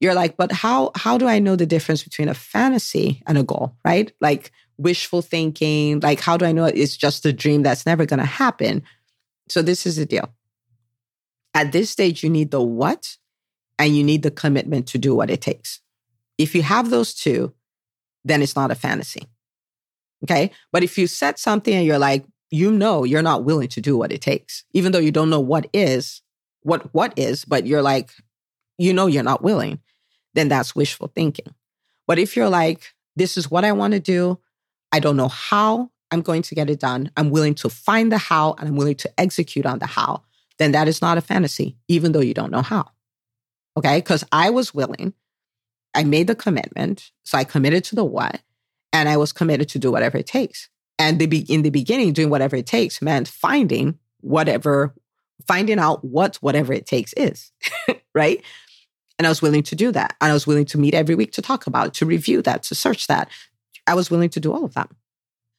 you're 0.00 0.14
like, 0.14 0.36
but 0.36 0.50
how 0.50 0.90
how 0.96 1.16
do 1.16 1.28
I 1.28 1.38
know 1.38 1.54
the 1.54 1.64
difference 1.64 2.02
between 2.02 2.28
a 2.28 2.34
fantasy 2.34 3.22
and 3.26 3.38
a 3.38 3.44
goal, 3.44 3.76
right? 3.84 4.12
Like 4.20 4.50
wishful 4.76 5.22
thinking, 5.22 6.00
like 6.00 6.20
how 6.20 6.36
do 6.36 6.44
I 6.44 6.50
know 6.50 6.64
it's 6.64 6.96
just 6.96 7.24
a 7.24 7.32
dream 7.32 7.62
that's 7.62 7.86
never 7.86 8.04
going 8.04 8.18
to 8.18 8.26
happen? 8.26 8.82
So 9.48 9.62
this 9.62 9.86
is 9.86 9.96
the 9.96 10.06
deal. 10.06 10.28
At 11.54 11.70
this 11.70 11.88
stage 11.88 12.24
you 12.24 12.30
need 12.30 12.50
the 12.50 12.60
what 12.60 13.16
and 13.78 13.96
you 13.96 14.02
need 14.02 14.22
the 14.22 14.30
commitment 14.32 14.88
to 14.88 14.98
do 14.98 15.14
what 15.14 15.30
it 15.30 15.40
takes. 15.40 15.80
If 16.36 16.54
you 16.54 16.62
have 16.62 16.90
those 16.90 17.14
two, 17.14 17.52
then 18.24 18.42
it's 18.42 18.56
not 18.56 18.72
a 18.72 18.74
fantasy. 18.74 19.28
Okay? 20.24 20.50
But 20.72 20.82
if 20.82 20.98
you 20.98 21.06
set 21.06 21.38
something 21.38 21.74
and 21.74 21.86
you're 21.86 21.98
like, 21.98 22.24
you 22.50 22.72
know 22.72 23.04
you're 23.04 23.22
not 23.22 23.44
willing 23.44 23.68
to 23.68 23.80
do 23.80 23.96
what 23.96 24.10
it 24.10 24.20
takes, 24.20 24.64
even 24.72 24.90
though 24.90 24.98
you 24.98 25.12
don't 25.12 25.30
know 25.30 25.40
what 25.40 25.68
is, 25.72 26.21
what 26.62 26.92
what 26.94 27.12
is, 27.18 27.44
but 27.44 27.66
you're 27.66 27.82
like, 27.82 28.12
you 28.78 28.92
know 28.92 29.06
you're 29.06 29.22
not 29.22 29.42
willing, 29.42 29.80
then 30.34 30.48
that's 30.48 30.74
wishful 30.74 31.10
thinking. 31.14 31.54
But 32.06 32.18
if 32.18 32.36
you're 32.36 32.48
like, 32.48 32.94
this 33.16 33.36
is 33.36 33.50
what 33.50 33.64
I 33.64 33.72
want 33.72 33.92
to 33.92 34.00
do, 34.00 34.38
I 34.90 35.00
don't 35.00 35.16
know 35.16 35.28
how 35.28 35.90
I'm 36.10 36.20
going 36.20 36.42
to 36.42 36.54
get 36.54 36.70
it 36.70 36.80
done. 36.80 37.10
I'm 37.16 37.30
willing 37.30 37.54
to 37.56 37.68
find 37.68 38.12
the 38.12 38.18
how 38.18 38.54
and 38.58 38.68
I'm 38.68 38.76
willing 38.76 38.96
to 38.96 39.10
execute 39.18 39.66
on 39.66 39.78
the 39.78 39.86
how, 39.86 40.22
then 40.58 40.72
that 40.72 40.88
is 40.88 41.00
not 41.00 41.18
a 41.18 41.22
fantasy, 41.22 41.76
even 41.88 42.12
though 42.12 42.20
you 42.20 42.34
don't 42.34 42.52
know 42.52 42.62
how. 42.62 42.90
Okay. 43.76 43.98
Because 43.98 44.22
I 44.30 44.50
was 44.50 44.74
willing, 44.74 45.14
I 45.94 46.04
made 46.04 46.26
the 46.26 46.34
commitment. 46.34 47.10
So 47.24 47.38
I 47.38 47.44
committed 47.44 47.84
to 47.84 47.94
the 47.94 48.04
what, 48.04 48.40
and 48.92 49.08
I 49.08 49.16
was 49.16 49.32
committed 49.32 49.70
to 49.70 49.78
do 49.78 49.90
whatever 49.90 50.18
it 50.18 50.26
takes. 50.26 50.68
And 50.98 51.18
the 51.18 51.26
be- 51.26 51.50
in 51.52 51.62
the 51.62 51.70
beginning, 51.70 52.12
doing 52.12 52.28
whatever 52.28 52.56
it 52.56 52.66
takes 52.66 53.00
meant 53.00 53.26
finding 53.26 53.98
whatever, 54.20 54.94
finding 55.46 55.78
out 55.78 56.04
what 56.04 56.36
whatever 56.36 56.72
it 56.72 56.86
takes 56.86 57.12
is, 57.14 57.52
right? 58.14 58.42
And 59.18 59.26
I 59.26 59.30
was 59.30 59.42
willing 59.42 59.62
to 59.64 59.76
do 59.76 59.92
that. 59.92 60.16
And 60.20 60.30
I 60.30 60.34
was 60.34 60.46
willing 60.46 60.64
to 60.66 60.78
meet 60.78 60.94
every 60.94 61.14
week 61.14 61.32
to 61.32 61.42
talk 61.42 61.66
about 61.66 61.88
it, 61.88 61.94
to 61.94 62.06
review 62.06 62.42
that, 62.42 62.62
to 62.64 62.74
search 62.74 63.06
that. 63.06 63.28
I 63.86 63.94
was 63.94 64.10
willing 64.10 64.30
to 64.30 64.40
do 64.40 64.52
all 64.52 64.64
of 64.64 64.74
that. 64.74 64.90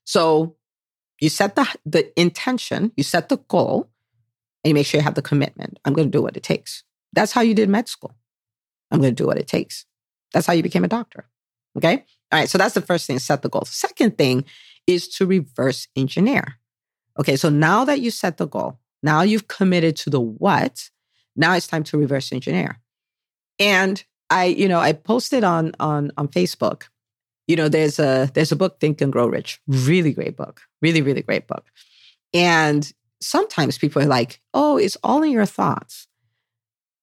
So 0.05 0.55
you 1.19 1.29
set 1.29 1.55
the, 1.55 1.67
the 1.85 2.19
intention, 2.19 2.91
you 2.97 3.03
set 3.03 3.29
the 3.29 3.37
goal, 3.37 3.89
and 4.63 4.69
you 4.69 4.73
make 4.73 4.85
sure 4.85 4.99
you 4.99 5.03
have 5.03 5.15
the 5.15 5.21
commitment. 5.21 5.79
I'm 5.85 5.93
going 5.93 6.09
to 6.11 6.17
do 6.17 6.21
what 6.21 6.37
it 6.37 6.43
takes. 6.43 6.83
That's 7.13 7.31
how 7.31 7.41
you 7.41 7.53
did 7.53 7.69
med 7.69 7.87
school. 7.87 8.15
I'm 8.91 8.99
going 8.99 9.15
to 9.15 9.23
do 9.23 9.27
what 9.27 9.37
it 9.37 9.47
takes. 9.47 9.85
That's 10.33 10.47
how 10.47 10.53
you 10.53 10.63
became 10.63 10.83
a 10.83 10.89
doctor. 10.89 11.29
Okay. 11.77 12.05
All 12.31 12.39
right. 12.39 12.49
So 12.49 12.57
that's 12.57 12.73
the 12.73 12.81
first 12.81 13.07
thing, 13.07 13.19
set 13.19 13.41
the 13.41 13.49
goal. 13.49 13.65
Second 13.65 14.17
thing 14.17 14.45
is 14.87 15.07
to 15.09 15.25
reverse 15.25 15.87
engineer. 15.95 16.59
Okay, 17.19 17.35
so 17.35 17.49
now 17.49 17.85
that 17.85 18.01
you 18.01 18.11
set 18.11 18.37
the 18.37 18.47
goal, 18.47 18.79
now 19.03 19.21
you've 19.21 19.47
committed 19.47 19.95
to 19.97 20.09
the 20.09 20.21
what, 20.21 20.89
now 21.35 21.53
it's 21.53 21.67
time 21.67 21.83
to 21.85 21.97
reverse 21.97 22.31
engineer. 22.31 22.79
And 23.59 24.03
I, 24.29 24.45
you 24.45 24.67
know, 24.67 24.79
I 24.79 24.93
posted 24.93 25.43
on 25.43 25.73
on 25.79 26.11
on 26.17 26.27
Facebook. 26.29 26.83
You 27.47 27.55
know, 27.55 27.69
there's 27.69 27.99
a 27.99 28.31
there's 28.33 28.51
a 28.51 28.55
book, 28.55 28.79
Think 28.79 29.01
and 29.01 29.11
Grow 29.11 29.27
Rich. 29.27 29.59
Really 29.67 30.13
great 30.13 30.35
book. 30.35 30.61
Really, 30.81 31.01
really 31.01 31.21
great 31.21 31.47
book. 31.47 31.65
And 32.33 32.91
sometimes 33.21 33.77
people 33.77 34.01
are 34.01 34.07
like, 34.07 34.41
oh, 34.53 34.77
it's 34.77 34.97
all 35.03 35.23
in 35.23 35.31
your 35.31 35.45
thoughts. 35.45 36.07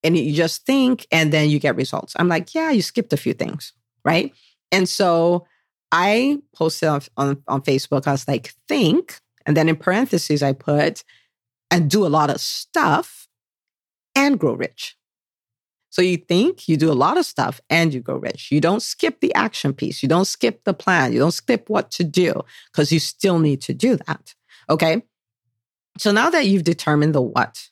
And 0.02 0.16
you 0.16 0.34
just 0.34 0.64
think 0.64 1.06
and 1.12 1.32
then 1.32 1.50
you 1.50 1.58
get 1.58 1.76
results. 1.76 2.14
I'm 2.16 2.28
like, 2.28 2.54
yeah, 2.54 2.70
you 2.70 2.82
skipped 2.82 3.12
a 3.12 3.18
few 3.18 3.34
things, 3.34 3.72
right? 4.04 4.32
And 4.72 4.88
so 4.88 5.46
I 5.92 6.38
posted 6.54 6.88
on, 6.88 7.02
on, 7.16 7.42
on 7.46 7.62
Facebook, 7.62 8.06
I 8.06 8.12
was 8.12 8.26
like, 8.26 8.54
think, 8.66 9.20
and 9.46 9.56
then 9.56 9.68
in 9.68 9.76
parentheses, 9.76 10.42
I 10.42 10.52
put, 10.52 11.04
and 11.70 11.90
do 11.90 12.06
a 12.06 12.08
lot 12.08 12.30
of 12.30 12.40
stuff 12.40 13.28
and 14.14 14.38
grow 14.38 14.54
rich. 14.54 14.96
So 15.90 16.02
you 16.02 16.18
think 16.18 16.68
you 16.68 16.76
do 16.76 16.90
a 16.90 16.94
lot 16.94 17.18
of 17.18 17.26
stuff 17.26 17.60
and 17.68 17.92
you 17.92 18.00
grow 18.00 18.16
rich. 18.16 18.52
You 18.52 18.60
don't 18.60 18.82
skip 18.82 19.20
the 19.20 19.34
action 19.34 19.72
piece. 19.72 20.02
You 20.02 20.08
don't 20.08 20.26
skip 20.26 20.62
the 20.64 20.72
plan. 20.72 21.12
You 21.12 21.18
don't 21.18 21.32
skip 21.32 21.68
what 21.68 21.90
to 21.92 22.04
do 22.04 22.42
because 22.72 22.92
you 22.92 23.00
still 23.00 23.40
need 23.40 23.60
to 23.62 23.74
do 23.74 23.96
that. 24.06 24.34
Okay. 24.68 25.02
So 25.98 26.12
now 26.12 26.30
that 26.30 26.46
you've 26.46 26.62
determined 26.64 27.14
the 27.14 27.20
what, 27.20 27.68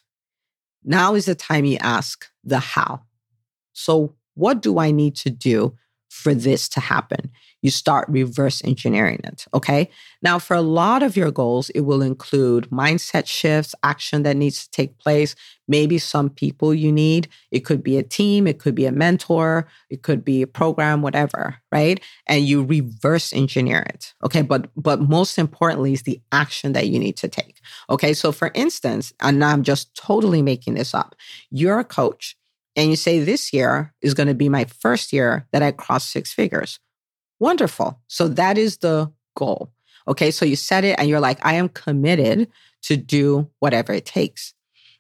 now 0.85 1.15
is 1.15 1.27
the 1.27 1.37
time 1.37 1.65
you 1.65 1.79
ask 1.81 2.27
the 2.43 2.59
how. 2.59 3.03
So 3.73 4.17
what 4.35 4.61
do 4.63 4.79
I 4.79 4.91
need 4.91 5.15
to 5.17 5.31
do 5.31 5.77
for 6.09 6.35
this 6.35 6.69
to 6.71 6.81
happen? 6.81 7.31
you 7.63 7.71
start 7.71 8.09
reverse 8.09 8.63
engineering 8.65 9.21
it. 9.25 9.47
Okay. 9.53 9.91
Now, 10.23 10.39
for 10.39 10.55
a 10.55 10.63
lot 10.63 11.03
of 11.03 11.17
your 11.17 11.31
goals, 11.31 11.71
it 11.71 11.81
will 11.81 12.03
include 12.03 12.71
mindset 12.71 13.27
shifts, 13.27 13.75
action 13.83 14.23
that 14.23 14.37
needs 14.37 14.65
to 14.65 14.71
take 14.71 14.99
place, 14.99 15.35
maybe 15.67 15.99
some 15.99 16.31
people 16.31 16.73
you 16.73 16.93
need. 16.93 17.29
It 17.51 17.61
could 17.61 17.83
be 17.83 17.99
a 17.99 18.03
team, 18.03 18.47
it 18.47 18.59
could 18.59 18.75
be 18.75 18.87
a 18.87 18.93
mentor, 18.93 19.67
it 19.91 20.03
could 20.03 20.25
be 20.25 20.43
a 20.43 20.47
program, 20.47 21.03
whatever, 21.03 21.57
right? 21.73 22.01
And 22.27 22.47
you 22.47 22.65
reverse 22.65 23.33
engineer 23.33 23.81
it. 23.89 24.15
Okay. 24.25 24.43
But, 24.43 24.71
but 24.77 25.01
most 25.01 25.39
importantly 25.39 25.93
is 25.93 26.03
the 26.03 26.21
action 26.31 26.73
that 26.73 26.89
you 26.89 26.99
need 26.99 27.17
to 27.19 27.29
take. 27.29 27.61
Okay. 27.91 28.15
So 28.15 28.31
for 28.31 28.53
instance, 28.55 29.13
and 29.21 29.45
I'm 29.45 29.63
just 29.65 29.95
totally 29.97 30.43
making 30.43 30.75
this 30.75 30.95
up, 30.95 31.17
you're 31.51 31.81
a 31.81 31.85
coach 31.85 32.37
and 32.79 32.91
you 32.91 32.97
say 32.97 33.19
this 33.19 33.53
year 33.53 33.93
is 34.01 34.15
going 34.15 34.29
to 34.29 34.35
be 34.35 34.49
my 34.49 34.65
first 34.65 35.13
year 35.13 35.49
that 35.51 35.65
I 35.65 35.73
cross 35.73 36.09
six 36.09 36.33
figures. 36.33 36.79
Wonderful. 37.41 38.01
So 38.07 38.29
that 38.29 38.57
is 38.57 38.79
the 38.79 39.13
goal. 39.35 39.73
Okay. 40.07 40.31
So 40.31 40.45
you 40.45 40.55
set 40.55 40.85
it 40.85 40.97
and 40.97 41.09
you're 41.09 41.19
like, 41.19 41.45
I 41.45 41.55
am 41.55 41.69
committed 41.69 42.49
to 42.83 42.97
do 42.97 43.51
whatever 43.59 43.93
it 43.93 44.07
takes. 44.07 44.55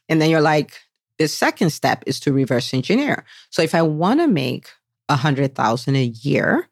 And 0.08 0.20
then 0.20 0.28
you're 0.28 0.40
like, 0.40 0.80
the 1.18 1.28
second 1.28 1.70
step 1.70 2.02
is 2.04 2.18
to 2.20 2.32
reverse 2.32 2.74
engineer. 2.74 3.24
So 3.50 3.62
if 3.62 3.76
I 3.76 3.82
want 3.82 4.18
to 4.20 4.26
make 4.26 4.68
a 5.08 5.14
hundred 5.14 5.54
thousand 5.54 5.94
a 5.94 6.04
year 6.04 6.68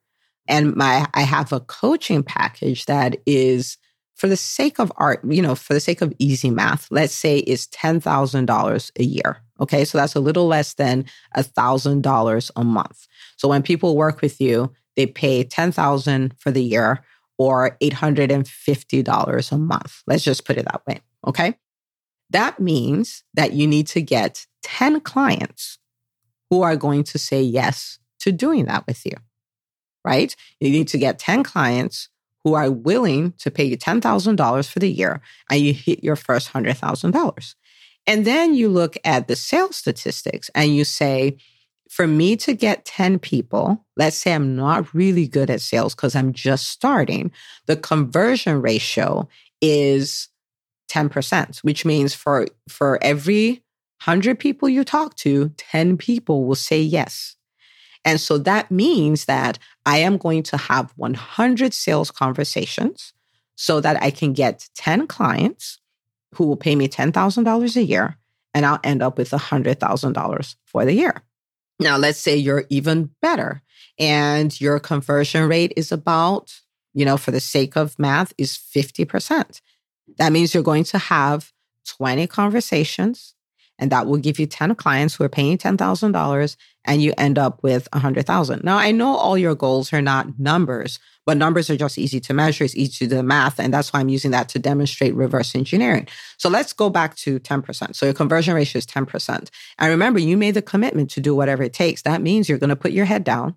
and 0.49 0.75
my 0.75 1.07
I 1.15 1.23
have 1.23 1.53
a 1.53 1.61
coaching 1.61 2.25
package 2.25 2.87
that 2.87 3.17
is 3.27 3.79
for 4.17 4.27
the 4.27 4.37
sake 4.37 4.81
of 4.81 4.93
art, 4.97 5.21
you 5.29 5.41
know, 5.41 5.55
for 5.55 5.73
the 5.73 5.81
sake 5.81 6.03
of 6.03 6.13
easy 6.19 6.51
math, 6.51 6.89
let's 6.91 7.15
say 7.15 7.39
is 7.39 7.69
$10,000 7.69 8.91
a 8.99 9.05
year. 9.05 9.43
Okay. 9.61 9.85
So 9.85 9.99
that's 9.99 10.15
a 10.15 10.21
little 10.21 10.47
less 10.47 10.75
than 10.75 11.07
$1,000 11.37 12.51
a 12.57 12.65
month. 12.65 13.07
So 13.37 13.49
when 13.49 13.63
people 13.63 13.97
work 13.97 14.21
with 14.21 14.41
you, 14.41 14.73
they 14.97 15.07
pay 15.07 15.45
10000 15.45 16.35
for 16.39 16.51
the 16.51 16.63
year 16.63 17.05
or 17.39 17.77
$850 17.83 19.53
a 19.53 19.59
month. 19.59 20.03
Let's 20.07 20.25
just 20.25 20.45
put 20.45 20.57
it 20.57 20.65
that 20.65 20.83
way. 20.87 21.01
Okay. 21.27 21.55
That 22.31 22.59
means 22.59 23.25
that 23.35 23.53
you 23.53 23.67
need 23.67 23.87
to 23.89 24.01
get 24.01 24.47
10 24.63 25.01
clients 25.01 25.79
who 26.51 26.63
are 26.63 26.77
going 26.77 27.05
to 27.05 27.19
say 27.19 27.43
yes 27.43 27.99
to 28.21 28.33
doing 28.33 28.65
that 28.67 28.87
with 28.87 29.05
you, 29.05 29.13
right? 30.05 30.35
You 30.61 30.71
need 30.71 30.89
to 30.89 30.99
get 30.99 31.19
10 31.19 31.43
clients 31.43 32.09
who 32.43 32.55
are 32.55 32.71
willing 32.71 33.33
to 33.39 33.51
pay 33.51 33.65
you 33.65 33.77
$10,000 33.77 34.71
for 34.71 34.79
the 34.79 34.91
year 34.91 35.21
and 35.51 35.61
you 35.61 35.75
hit 35.75 36.03
your 36.03 36.17
first 36.17 36.53
$100,000. 36.53 37.55
And 38.07 38.25
then 38.25 38.55
you 38.55 38.69
look 38.69 38.97
at 39.05 39.29
the 39.29 39.37
sales 39.37 39.77
statistics 39.77 40.51
and 40.55 40.75
you 40.75 40.85
say, 40.85 41.37
for 41.89 42.07
me 42.07 42.37
to 42.37 42.53
get 42.53 42.85
10 42.85 43.19
people, 43.19 43.85
let's 43.97 44.17
say 44.17 44.33
I'm 44.33 44.57
not 44.57 44.93
really 44.93 45.29
good 45.29 45.51
at 45.51 45.61
sales 45.61 45.95
because 45.95 46.15
I'm 46.15 46.33
just 46.33 46.69
starting, 46.69 47.31
the 47.67 47.77
conversion 47.77 48.61
ratio 48.61 49.29
is 49.61 50.29
10%, 50.91 51.59
which 51.59 51.85
means 51.85 52.15
for, 52.15 52.47
for 52.69 52.99
every 53.03 53.63
100 54.05 54.39
people 54.39 54.69
you 54.69 54.85
talk 54.85 55.15
to, 55.17 55.49
10 55.57 55.97
people 55.97 56.45
will 56.45 56.55
say 56.55 56.81
yes. 56.81 57.37
And 58.05 58.21
so 58.21 58.39
that 58.39 58.71
means 58.71 59.25
that 59.25 59.59
I 59.85 59.99
am 59.99 60.17
going 60.17 60.45
to 60.45 60.57
have 60.57 60.93
100 60.97 61.75
sales 61.75 62.11
conversations 62.11 63.13
so 63.57 63.81
that 63.81 64.01
I 64.03 64.11
can 64.11 64.33
get 64.33 64.69
10 64.75 65.07
clients 65.07 65.79
who 66.37 66.47
will 66.47 66.57
pay 66.57 66.77
me 66.77 66.89
$10,000 66.89 67.77
a 67.77 67.83
year 67.83 68.17
and 68.55 68.65
I'll 68.65 68.81
end 68.85 69.03
up 69.03 69.19
with 69.19 69.31
$100,000 69.31 70.55
for 70.65 70.85
the 70.85 70.93
year. 70.93 71.23
Now, 71.79 71.97
let's 71.99 72.19
say 72.19 72.37
you're 72.37 72.65
even 72.71 73.11
better 73.21 73.63
and 73.99 74.59
your 74.61 74.79
conversion 74.79 75.49
rate 75.49 75.73
is 75.77 75.93
about, 75.93 76.55
you 76.95 77.05
know, 77.05 77.17
for 77.17 77.31
the 77.31 77.41
sake 77.41 77.77
of 77.77 77.99
math, 77.99 78.33
is 78.39 78.57
50%. 78.57 79.61
That 80.19 80.33
means 80.33 80.55
you're 80.55 80.63
going 80.63 80.85
to 80.85 80.99
have 80.99 81.53
20 81.87 82.27
conversations 82.27 83.35
and 83.79 83.93
that 83.93 84.07
will 84.07 84.17
give 84.17 84.39
you 84.39 84.47
10 84.47 84.75
clients 84.75 85.15
who 85.15 85.25
are 85.25 85.29
paying 85.29 85.59
$10,000 85.59 86.57
and 86.85 87.03
you 87.03 87.13
end 87.19 87.39
up 87.39 87.63
with 87.63 87.89
100,000. 87.93 88.65
Now, 88.65 88.79
I 88.79 88.91
know 88.91 89.17
all 89.17 89.37
your 89.37 89.55
goals 89.55 89.93
are 89.93 90.01
not 90.01 90.39
numbers, 90.39 90.99
but 91.27 91.37
numbers 91.37 91.69
are 91.69 91.77
just 91.77 91.99
easy 91.99 92.21
to 92.21 92.33
measure. 92.33 92.65
It's 92.65 92.77
easy 92.77 92.93
to 92.93 93.09
do 93.09 93.17
the 93.17 93.23
math. 93.23 93.59
And 93.59 93.75
that's 93.75 93.93
why 93.93 94.01
I'm 94.01 94.09
using 94.09 94.31
that 94.31 94.49
to 94.51 94.59
demonstrate 94.59 95.15
reverse 95.15 95.55
engineering. 95.55 96.09
So 96.39 96.49
let's 96.49 96.73
go 96.73 96.89
back 96.89 97.17
to 97.17 97.39
10%. 97.39 97.95
So 97.95 98.07
your 98.07 98.15
conversion 98.15 98.55
ratio 98.55 98.79
is 98.79 98.87
10%. 98.87 99.51
And 99.79 99.91
remember, 99.91 100.21
you 100.21 100.37
made 100.37 100.55
the 100.55 100.63
commitment 100.63 101.11
to 101.11 101.21
do 101.21 101.35
whatever 101.35 101.63
it 101.63 101.75
takes. 101.75 102.03
That 102.03 102.23
means 102.23 102.49
you're 102.49 102.59
going 102.59 102.71
to 102.71 102.77
put 102.77 102.93
your 102.93 103.05
head 103.07 103.25
down 103.25 103.57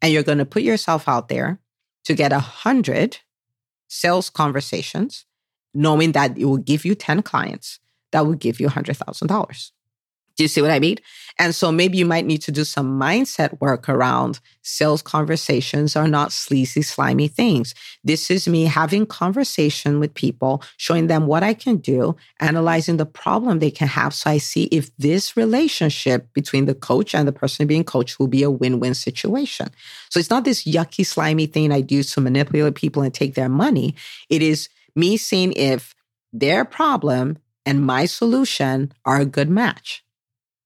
and 0.00 0.12
you're 0.12 0.22
going 0.22 0.38
to 0.38 0.46
put 0.46 0.62
yourself 0.62 1.08
out 1.08 1.28
there 1.28 1.60
to 2.04 2.14
get 2.14 2.32
100 2.32 3.18
sales 3.88 4.30
conversations, 4.30 5.26
knowing 5.74 6.12
that 6.12 6.38
it 6.38 6.46
will 6.46 6.56
give 6.56 6.84
you 6.84 6.94
10 6.94 7.22
clients 7.22 7.80
that 8.12 8.26
will 8.26 8.34
give 8.34 8.60
you 8.60 8.68
$100,000. 8.68 9.70
Do 10.36 10.44
you 10.44 10.48
see 10.48 10.62
what 10.62 10.70
I 10.70 10.78
mean? 10.78 10.96
And 11.38 11.54
so 11.54 11.70
maybe 11.70 11.98
you 11.98 12.06
might 12.06 12.24
need 12.24 12.42
to 12.42 12.52
do 12.52 12.64
some 12.64 12.98
mindset 12.98 13.60
work 13.60 13.88
around 13.88 14.40
sales 14.62 15.02
conversations 15.02 15.94
are 15.94 16.08
not 16.08 16.32
sleazy, 16.32 16.82
slimy 16.82 17.28
things. 17.28 17.74
This 18.02 18.30
is 18.30 18.48
me 18.48 18.64
having 18.64 19.04
conversation 19.04 20.00
with 20.00 20.14
people, 20.14 20.62
showing 20.78 21.06
them 21.06 21.26
what 21.26 21.42
I 21.42 21.52
can 21.52 21.76
do, 21.76 22.16
analyzing 22.40 22.96
the 22.96 23.06
problem 23.06 23.58
they 23.58 23.70
can 23.70 23.88
have. 23.88 24.14
So 24.14 24.30
I 24.30 24.38
see 24.38 24.64
if 24.64 24.94
this 24.96 25.36
relationship 25.36 26.32
between 26.32 26.64
the 26.64 26.74
coach 26.74 27.14
and 27.14 27.28
the 27.28 27.32
person 27.32 27.66
being 27.66 27.84
coached 27.84 28.18
will 28.18 28.28
be 28.28 28.42
a 28.42 28.50
win-win 28.50 28.94
situation. 28.94 29.68
So 30.08 30.18
it's 30.18 30.30
not 30.30 30.44
this 30.44 30.64
yucky, 30.64 31.04
slimy 31.04 31.46
thing 31.46 31.72
I 31.72 31.82
do 31.82 32.02
to 32.02 32.20
manipulate 32.20 32.74
people 32.74 33.02
and 33.02 33.12
take 33.12 33.34
their 33.34 33.50
money. 33.50 33.96
It 34.30 34.42
is 34.42 34.68
me 34.94 35.18
seeing 35.18 35.52
if 35.52 35.94
their 36.32 36.64
problem 36.64 37.36
and 37.66 37.84
my 37.84 38.06
solution 38.06 38.92
are 39.04 39.20
a 39.20 39.26
good 39.26 39.50
match. 39.50 40.04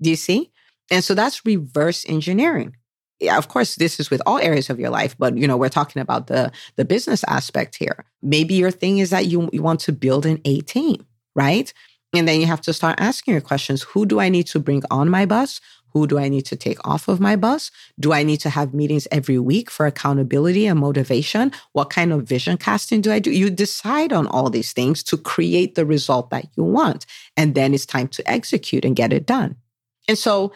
Do 0.00 0.10
you 0.10 0.16
see? 0.16 0.50
And 0.90 1.02
so 1.02 1.14
that's 1.14 1.44
reverse 1.44 2.04
engineering. 2.08 2.76
Yeah, 3.18 3.38
of 3.38 3.48
course, 3.48 3.76
this 3.76 3.98
is 3.98 4.10
with 4.10 4.20
all 4.26 4.38
areas 4.38 4.68
of 4.68 4.78
your 4.78 4.90
life, 4.90 5.16
but 5.18 5.36
you 5.38 5.48
know, 5.48 5.56
we're 5.56 5.70
talking 5.70 6.02
about 6.02 6.26
the 6.26 6.52
the 6.76 6.84
business 6.84 7.24
aspect 7.24 7.76
here. 7.76 8.04
Maybe 8.22 8.54
your 8.54 8.70
thing 8.70 8.98
is 8.98 9.10
that 9.10 9.26
you, 9.26 9.48
you 9.52 9.62
want 9.62 9.80
to 9.80 9.92
build 9.92 10.26
an 10.26 10.40
A 10.44 10.60
team, 10.60 11.06
right? 11.34 11.72
And 12.14 12.28
then 12.28 12.40
you 12.40 12.46
have 12.46 12.60
to 12.62 12.72
start 12.72 12.96
asking 12.98 13.32
your 13.32 13.40
questions. 13.40 13.82
Who 13.82 14.06
do 14.06 14.20
I 14.20 14.28
need 14.28 14.46
to 14.48 14.60
bring 14.60 14.82
on 14.90 15.08
my 15.08 15.26
bus? 15.26 15.60
Who 15.96 16.06
do 16.06 16.18
I 16.18 16.28
need 16.28 16.44
to 16.46 16.56
take 16.56 16.86
off 16.86 17.08
of 17.08 17.20
my 17.20 17.36
bus? 17.36 17.70
Do 17.98 18.12
I 18.12 18.22
need 18.22 18.40
to 18.40 18.50
have 18.50 18.74
meetings 18.74 19.08
every 19.10 19.38
week 19.38 19.70
for 19.70 19.86
accountability 19.86 20.66
and 20.66 20.78
motivation? 20.78 21.52
What 21.72 21.88
kind 21.88 22.12
of 22.12 22.24
vision 22.24 22.58
casting 22.58 23.00
do 23.00 23.10
I 23.10 23.18
do? 23.18 23.30
You 23.30 23.48
decide 23.48 24.12
on 24.12 24.26
all 24.26 24.50
these 24.50 24.74
things 24.74 25.02
to 25.04 25.16
create 25.16 25.74
the 25.74 25.86
result 25.86 26.28
that 26.28 26.48
you 26.54 26.64
want. 26.64 27.06
And 27.34 27.54
then 27.54 27.72
it's 27.72 27.86
time 27.86 28.08
to 28.08 28.30
execute 28.30 28.84
and 28.84 28.94
get 28.94 29.10
it 29.10 29.24
done. 29.24 29.56
And 30.06 30.18
so 30.18 30.52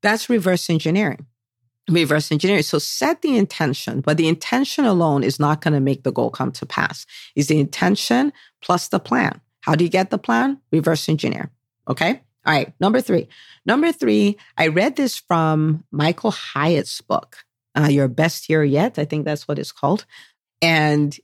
that's 0.00 0.30
reverse 0.30 0.70
engineering. 0.70 1.26
Reverse 1.90 2.32
engineering. 2.32 2.62
So 2.62 2.78
set 2.78 3.20
the 3.20 3.36
intention, 3.36 4.00
but 4.00 4.16
the 4.16 4.26
intention 4.26 4.86
alone 4.86 5.22
is 5.22 5.38
not 5.38 5.60
going 5.60 5.74
to 5.74 5.80
make 5.80 6.02
the 6.02 6.12
goal 6.12 6.30
come 6.30 6.50
to 6.52 6.64
pass. 6.64 7.04
Is 7.36 7.48
the 7.48 7.60
intention 7.60 8.32
plus 8.62 8.88
the 8.88 9.00
plan. 9.00 9.42
How 9.60 9.74
do 9.74 9.84
you 9.84 9.90
get 9.90 10.08
the 10.08 10.16
plan? 10.16 10.62
Reverse 10.72 11.10
engineer. 11.10 11.50
Okay. 11.86 12.22
All 12.48 12.54
right, 12.54 12.72
number 12.80 13.02
three. 13.02 13.28
Number 13.66 13.92
three, 13.92 14.38
I 14.56 14.68
read 14.68 14.96
this 14.96 15.18
from 15.18 15.84
Michael 15.92 16.30
Hyatt's 16.30 17.02
book, 17.02 17.44
uh, 17.78 17.88
Your 17.88 18.08
Best 18.08 18.48
Year 18.48 18.64
Yet. 18.64 18.98
I 18.98 19.04
think 19.04 19.26
that's 19.26 19.46
what 19.46 19.58
it's 19.58 19.70
called. 19.70 20.06
And 20.62 21.14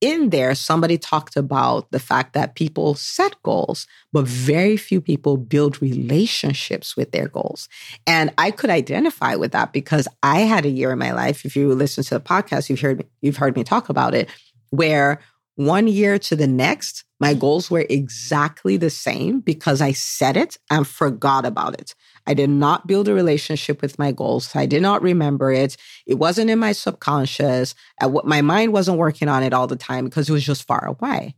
in 0.00 0.30
there, 0.30 0.54
somebody 0.54 0.96
talked 0.96 1.36
about 1.36 1.90
the 1.90 1.98
fact 1.98 2.34
that 2.34 2.54
people 2.54 2.94
set 2.94 3.34
goals, 3.42 3.88
but 4.12 4.26
very 4.26 4.76
few 4.76 5.00
people 5.00 5.36
build 5.36 5.82
relationships 5.82 6.96
with 6.96 7.10
their 7.10 7.26
goals. 7.26 7.68
And 8.06 8.32
I 8.38 8.52
could 8.52 8.70
identify 8.70 9.34
with 9.34 9.50
that 9.50 9.72
because 9.72 10.06
I 10.22 10.42
had 10.42 10.64
a 10.64 10.70
year 10.70 10.92
in 10.92 11.00
my 11.00 11.10
life. 11.10 11.44
If 11.44 11.56
you 11.56 11.74
listen 11.74 12.04
to 12.04 12.14
the 12.14 12.20
podcast, 12.20 12.70
you've 12.70 12.80
heard 12.80 12.98
me, 12.98 13.06
you've 13.22 13.38
heard 13.38 13.56
me 13.56 13.64
talk 13.64 13.88
about 13.88 14.14
it, 14.14 14.28
where 14.70 15.20
one 15.56 15.88
year 15.88 16.16
to 16.20 16.36
the 16.36 16.46
next, 16.46 17.02
my 17.20 17.34
goals 17.34 17.70
were 17.70 17.84
exactly 17.88 18.76
the 18.76 18.90
same 18.90 19.40
because 19.40 19.80
I 19.80 19.92
set 19.92 20.36
it 20.36 20.58
and 20.70 20.86
forgot 20.86 21.44
about 21.44 21.74
it. 21.74 21.94
I 22.26 22.34
did 22.34 22.50
not 22.50 22.86
build 22.86 23.08
a 23.08 23.14
relationship 23.14 23.82
with 23.82 23.98
my 23.98 24.12
goals. 24.12 24.54
I 24.54 24.66
did 24.66 24.82
not 24.82 25.02
remember 25.02 25.50
it. 25.50 25.76
It 26.06 26.14
wasn't 26.14 26.50
in 26.50 26.58
my 26.58 26.72
subconscious. 26.72 27.74
Uh, 28.00 28.10
my 28.24 28.42
mind 28.42 28.72
wasn't 28.72 28.98
working 28.98 29.28
on 29.28 29.42
it 29.42 29.52
all 29.52 29.66
the 29.66 29.76
time 29.76 30.04
because 30.04 30.28
it 30.28 30.32
was 30.32 30.44
just 30.44 30.64
far 30.64 30.86
away. 30.86 31.34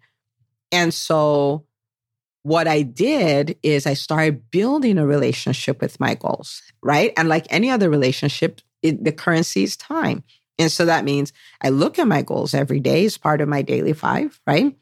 And 0.72 0.92
so, 0.92 1.64
what 2.42 2.66
I 2.66 2.82
did 2.82 3.58
is 3.62 3.86
I 3.86 3.94
started 3.94 4.50
building 4.50 4.98
a 4.98 5.06
relationship 5.06 5.80
with 5.80 6.00
my 6.00 6.14
goals, 6.14 6.62
right? 6.82 7.12
And 7.16 7.28
like 7.28 7.46
any 7.50 7.70
other 7.70 7.90
relationship, 7.90 8.60
it, 8.82 9.04
the 9.04 9.12
currency 9.12 9.62
is 9.62 9.76
time. 9.76 10.24
And 10.58 10.72
so 10.72 10.86
that 10.86 11.04
means 11.04 11.32
I 11.62 11.68
look 11.68 11.98
at 11.98 12.06
my 12.06 12.22
goals 12.22 12.54
every 12.54 12.80
day 12.80 13.04
as 13.04 13.18
part 13.18 13.40
of 13.40 13.48
my 13.48 13.62
daily 13.62 13.92
five, 13.92 14.40
right? 14.46 14.74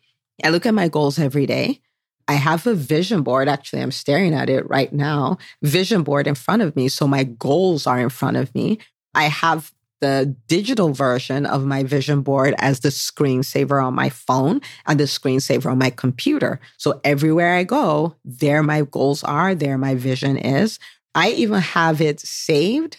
I 0.44 0.50
look 0.50 0.66
at 0.66 0.74
my 0.74 0.88
goals 0.88 1.18
every 1.18 1.46
day. 1.46 1.80
I 2.28 2.34
have 2.34 2.66
a 2.66 2.74
vision 2.74 3.22
board. 3.22 3.48
Actually, 3.48 3.82
I'm 3.82 3.90
staring 3.90 4.34
at 4.34 4.50
it 4.50 4.68
right 4.68 4.92
now, 4.92 5.38
vision 5.62 6.02
board 6.02 6.26
in 6.26 6.34
front 6.34 6.62
of 6.62 6.76
me. 6.76 6.88
So 6.88 7.06
my 7.06 7.24
goals 7.24 7.86
are 7.86 7.98
in 7.98 8.10
front 8.10 8.36
of 8.36 8.54
me. 8.54 8.78
I 9.14 9.24
have 9.24 9.72
the 10.00 10.36
digital 10.46 10.92
version 10.92 11.44
of 11.46 11.64
my 11.64 11.82
vision 11.82 12.20
board 12.20 12.54
as 12.58 12.80
the 12.80 12.90
screensaver 12.90 13.84
on 13.84 13.94
my 13.94 14.08
phone 14.10 14.60
and 14.86 15.00
the 15.00 15.04
screensaver 15.04 15.70
on 15.70 15.78
my 15.78 15.90
computer. 15.90 16.60
So 16.76 17.00
everywhere 17.02 17.56
I 17.56 17.64
go, 17.64 18.14
there 18.24 18.62
my 18.62 18.82
goals 18.82 19.24
are, 19.24 19.54
there 19.54 19.78
my 19.78 19.94
vision 19.94 20.36
is. 20.36 20.78
I 21.14 21.30
even 21.30 21.60
have 21.60 22.00
it 22.00 22.20
saved 22.20 22.98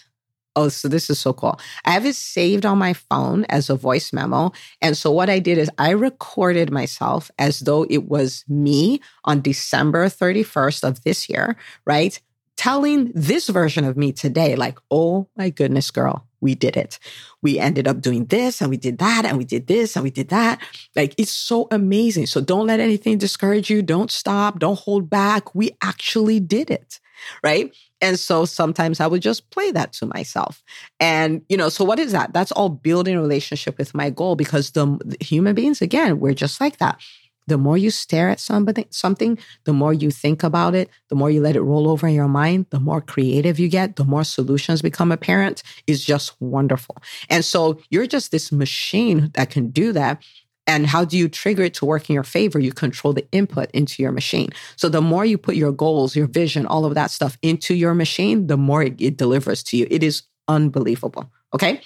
Oh, 0.60 0.67
so 0.67 0.89
this 0.89 1.10
is 1.10 1.17
so 1.17 1.32
cool. 1.32 1.58
I 1.86 1.91
have 1.91 2.06
it 2.06 2.15
saved 2.15 2.65
on 2.65 2.78
my 2.78 2.91
phone 2.91 3.45
as 3.45 3.69
a 3.69 3.78
voice 3.78 4.12
memo. 4.12 4.52
And 4.82 4.98
so 4.98 5.10
what 5.10 5.30
I 5.30 5.39
did 5.39 5.58
is 5.58 5.72
I 5.78 5.91
recorded 5.91 6.69
myself 6.69 7.32
as 7.39 7.62
though 7.62 7.86
it 7.89 8.10
was 8.10 8.43
me 8.50 9.00
on 9.24 9.39
December 9.39 10.08
31st 10.08 10.84
of 10.84 11.02
this 11.04 11.30
year, 11.30 11.56
right? 11.86 12.19
Telling 12.58 13.10
this 13.15 13.48
version 13.48 13.86
of 13.86 13.95
me 13.95 14.12
today, 14.12 14.58
like, 14.58 14.78
oh 14.91 15.30
my 15.38 15.50
goodness, 15.50 15.91
girl, 15.91 16.28
we 16.41 16.56
did 16.56 16.76
it. 16.76 17.00
We 17.41 17.58
ended 17.58 17.88
up 17.88 18.02
doing 18.02 18.26
this 18.26 18.60
and 18.60 18.69
we 18.69 18.76
did 18.76 18.98
that 18.98 19.24
and 19.24 19.38
we 19.38 19.45
did 19.45 19.67
this 19.67 19.95
and 19.95 20.04
we 20.04 20.12
did 20.12 20.28
that. 20.28 20.62
Like 20.93 21.15
it's 21.17 21.32
so 21.32 21.69
amazing. 21.72 22.26
So 22.26 22.41
don't 22.41 22.67
let 22.67 22.82
anything 22.82 23.17
discourage 23.17 23.69
you. 23.69 23.82
Don't 23.82 24.12
stop. 24.12 24.60
Don't 24.60 24.78
hold 24.78 25.10
back. 25.10 25.56
We 25.56 25.72
actually 25.82 26.41
did 26.41 26.69
it. 26.69 27.00
Right. 27.43 27.74
And 28.02 28.20
so 28.20 28.46
sometimes 28.46 29.00
I 29.00 29.08
would 29.08 29.22
just 29.22 29.50
play 29.50 29.72
that 29.72 29.94
to 29.94 30.06
myself. 30.06 30.64
And, 31.00 31.42
you 31.50 31.58
know, 31.58 31.70
so 31.70 31.84
what 31.84 32.00
is 32.00 32.12
that? 32.12 32.34
That's 32.34 32.52
all 32.52 32.70
building 32.70 33.16
a 33.16 33.22
relationship 33.22 33.78
with 33.78 33.94
my 33.94 34.10
goal 34.10 34.36
because 34.36 34.72
the, 34.72 34.98
the 35.04 35.18
human 35.24 35.56
beings, 35.56 35.82
again, 35.82 36.20
we're 36.20 36.34
just 36.34 36.62
like 36.62 36.78
that. 36.78 37.00
The 37.48 37.58
more 37.58 37.78
you 37.78 37.90
stare 37.90 38.30
at 38.30 38.40
somebody, 38.40 38.86
something, 38.92 39.40
the 39.64 39.74
more 39.74 39.92
you 39.92 40.12
think 40.12 40.44
about 40.44 40.76
it, 40.76 40.88
the 41.10 41.16
more 41.16 41.32
you 41.32 41.42
let 41.42 41.56
it 41.56 41.62
roll 41.62 41.90
over 41.90 42.08
in 42.08 42.14
your 42.14 42.28
mind, 42.28 42.68
the 42.70 42.80
more 42.80 43.02
creative 43.02 43.58
you 43.58 43.68
get, 43.68 43.96
the 43.96 44.06
more 44.06 44.24
solutions 44.24 44.84
become 44.84 45.12
apparent 45.12 45.64
is 45.88 46.06
just 46.06 46.40
wonderful. 46.40 46.96
And 47.28 47.44
so 47.44 47.82
you're 47.90 48.06
just 48.06 48.32
this 48.32 48.52
machine 48.52 49.32
that 49.34 49.50
can 49.50 49.72
do 49.72 49.92
that. 49.94 50.22
And 50.70 50.86
how 50.86 51.04
do 51.04 51.18
you 51.18 51.28
trigger 51.28 51.64
it 51.64 51.74
to 51.76 51.86
work 51.86 52.12
in 52.12 52.14
your 52.14 52.24
favor? 52.24 52.60
You 52.60 52.72
control 52.72 53.12
the 53.12 53.28
input 53.32 53.72
into 53.72 54.04
your 54.04 54.12
machine. 54.12 54.50
So 54.76 54.88
the 54.88 55.02
more 55.02 55.26
you 55.26 55.36
put 55.36 55.56
your 55.56 55.72
goals, 55.72 56.16
your 56.16 56.28
vision, 56.28 56.68
all 56.68 56.86
of 56.86 56.94
that 56.94 57.10
stuff 57.10 57.40
into 57.42 57.74
your 57.74 57.96
machine, 57.96 58.46
the 58.46 58.56
more 58.56 58.84
it, 58.84 59.02
it 59.02 59.18
delivers 59.18 59.64
to 59.64 59.78
you. 59.78 59.88
It 59.90 60.04
is 60.04 60.22
unbelievable. 60.48 61.32
Okay. 61.56 61.82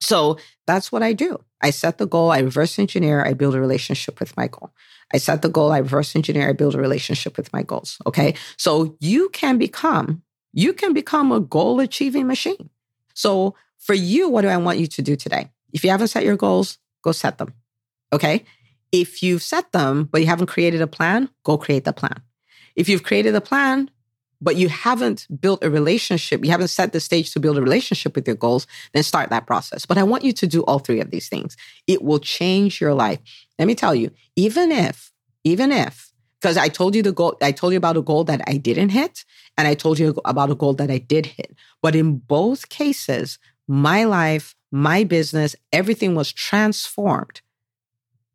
So 0.00 0.38
that's 0.68 0.92
what 0.92 1.02
I 1.02 1.14
do. 1.14 1.40
I 1.60 1.70
set 1.70 1.98
the 1.98 2.06
goal, 2.06 2.30
I 2.30 2.38
reverse 2.38 2.78
engineer, 2.78 3.24
I 3.24 3.32
build 3.32 3.56
a 3.56 3.60
relationship 3.60 4.20
with 4.20 4.36
my 4.36 4.46
goal. 4.46 4.70
I 5.12 5.18
set 5.18 5.42
the 5.42 5.48
goal, 5.48 5.72
I 5.72 5.78
reverse 5.78 6.14
engineer, 6.14 6.48
I 6.48 6.52
build 6.52 6.76
a 6.76 6.78
relationship 6.78 7.36
with 7.36 7.52
my 7.52 7.64
goals. 7.64 7.98
Okay. 8.06 8.34
So 8.56 8.96
you 9.00 9.30
can 9.30 9.58
become, 9.58 10.22
you 10.52 10.72
can 10.72 10.92
become 10.92 11.32
a 11.32 11.40
goal 11.40 11.80
achieving 11.80 12.28
machine. 12.28 12.70
So 13.14 13.56
for 13.78 13.94
you, 13.94 14.28
what 14.28 14.42
do 14.42 14.48
I 14.48 14.58
want 14.58 14.78
you 14.78 14.86
to 14.86 15.02
do 15.02 15.16
today? 15.16 15.50
If 15.72 15.82
you 15.82 15.90
haven't 15.90 16.08
set 16.08 16.22
your 16.22 16.36
goals, 16.36 16.78
go 17.02 17.10
set 17.10 17.38
them. 17.38 17.52
Okay. 18.12 18.44
If 18.90 19.22
you've 19.22 19.42
set 19.42 19.72
them, 19.72 20.04
but 20.04 20.20
you 20.20 20.26
haven't 20.26 20.46
created 20.46 20.80
a 20.80 20.86
plan, 20.86 21.28
go 21.44 21.58
create 21.58 21.84
the 21.84 21.92
plan. 21.92 22.22
If 22.74 22.88
you've 22.88 23.02
created 23.02 23.34
a 23.34 23.40
plan, 23.40 23.90
but 24.40 24.56
you 24.56 24.68
haven't 24.68 25.26
built 25.40 25.64
a 25.64 25.70
relationship, 25.70 26.44
you 26.44 26.50
haven't 26.50 26.68
set 26.68 26.92
the 26.92 27.00
stage 27.00 27.32
to 27.32 27.40
build 27.40 27.58
a 27.58 27.62
relationship 27.62 28.14
with 28.14 28.26
your 28.26 28.36
goals, 28.36 28.66
then 28.94 29.02
start 29.02 29.30
that 29.30 29.46
process. 29.46 29.84
But 29.84 29.98
I 29.98 30.04
want 30.04 30.24
you 30.24 30.32
to 30.32 30.46
do 30.46 30.62
all 30.62 30.78
three 30.78 31.00
of 31.00 31.10
these 31.10 31.28
things. 31.28 31.56
It 31.86 32.02
will 32.02 32.20
change 32.20 32.80
your 32.80 32.94
life. 32.94 33.18
Let 33.58 33.66
me 33.66 33.74
tell 33.74 33.94
you, 33.94 34.10
even 34.36 34.70
if, 34.70 35.12
even 35.44 35.72
if, 35.72 36.12
because 36.40 36.56
I 36.56 36.68
told 36.68 36.94
you 36.94 37.02
the 37.02 37.12
goal, 37.12 37.36
I 37.42 37.50
told 37.50 37.72
you 37.72 37.78
about 37.78 37.96
a 37.96 38.02
goal 38.02 38.22
that 38.24 38.40
I 38.46 38.58
didn't 38.58 38.90
hit, 38.90 39.24
and 39.56 39.66
I 39.66 39.74
told 39.74 39.98
you 39.98 40.14
about 40.24 40.50
a 40.50 40.54
goal 40.54 40.72
that 40.74 40.90
I 40.90 40.98
did 40.98 41.26
hit. 41.26 41.56
But 41.82 41.96
in 41.96 42.18
both 42.18 42.68
cases, 42.68 43.38
my 43.66 44.04
life, 44.04 44.54
my 44.70 45.02
business, 45.02 45.56
everything 45.72 46.14
was 46.14 46.32
transformed 46.32 47.42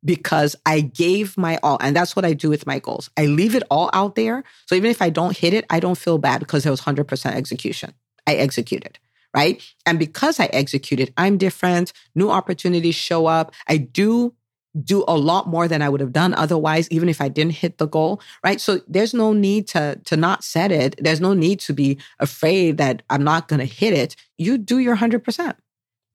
because 0.05 0.55
I 0.65 0.81
gave 0.81 1.37
my 1.37 1.59
all. 1.63 1.77
And 1.81 1.95
that's 1.95 2.15
what 2.15 2.25
I 2.25 2.33
do 2.33 2.49
with 2.49 2.67
my 2.67 2.79
goals. 2.79 3.09
I 3.17 3.25
leave 3.25 3.55
it 3.55 3.63
all 3.69 3.89
out 3.93 4.15
there. 4.15 4.43
So 4.65 4.75
even 4.75 4.91
if 4.91 5.01
I 5.01 5.09
don't 5.09 5.37
hit 5.37 5.53
it, 5.53 5.65
I 5.69 5.79
don't 5.79 5.97
feel 5.97 6.17
bad 6.17 6.39
because 6.39 6.65
it 6.65 6.69
was 6.69 6.81
100% 6.81 7.25
execution. 7.33 7.93
I 8.27 8.35
executed, 8.35 8.99
right? 9.35 9.61
And 9.85 9.99
because 9.99 10.39
I 10.39 10.45
executed, 10.45 11.13
I'm 11.17 11.37
different. 11.37 11.93
New 12.15 12.29
opportunities 12.29 12.95
show 12.95 13.25
up. 13.25 13.53
I 13.67 13.77
do 13.77 14.33
do 14.81 15.03
a 15.07 15.15
lot 15.15 15.47
more 15.47 15.67
than 15.67 15.81
I 15.83 15.89
would 15.89 16.01
have 16.01 16.13
done 16.13 16.33
otherwise, 16.33 16.89
even 16.89 17.07
if 17.07 17.21
I 17.21 17.27
didn't 17.27 17.53
hit 17.53 17.77
the 17.77 17.87
goal, 17.87 18.19
right? 18.43 18.59
So 18.59 18.81
there's 18.87 19.13
no 19.13 19.31
need 19.31 19.67
to, 19.69 19.99
to 20.05 20.17
not 20.17 20.43
set 20.43 20.71
it. 20.71 20.95
There's 20.97 21.21
no 21.21 21.33
need 21.33 21.59
to 21.61 21.73
be 21.73 21.99
afraid 22.19 22.77
that 22.77 23.03
I'm 23.09 23.23
not 23.23 23.47
going 23.47 23.59
to 23.59 23.65
hit 23.65 23.93
it. 23.93 24.15
You 24.37 24.57
do 24.57 24.79
your 24.79 24.97
100%, 24.97 25.55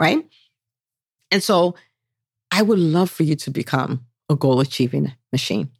right? 0.00 0.26
And 1.30 1.42
so 1.42 1.76
I 2.50 2.62
would 2.62 2.78
love 2.78 3.10
for 3.10 3.22
you 3.22 3.36
to 3.36 3.50
become 3.50 4.06
a 4.28 4.36
goal 4.36 4.60
achieving 4.60 5.12
machine. 5.32 5.70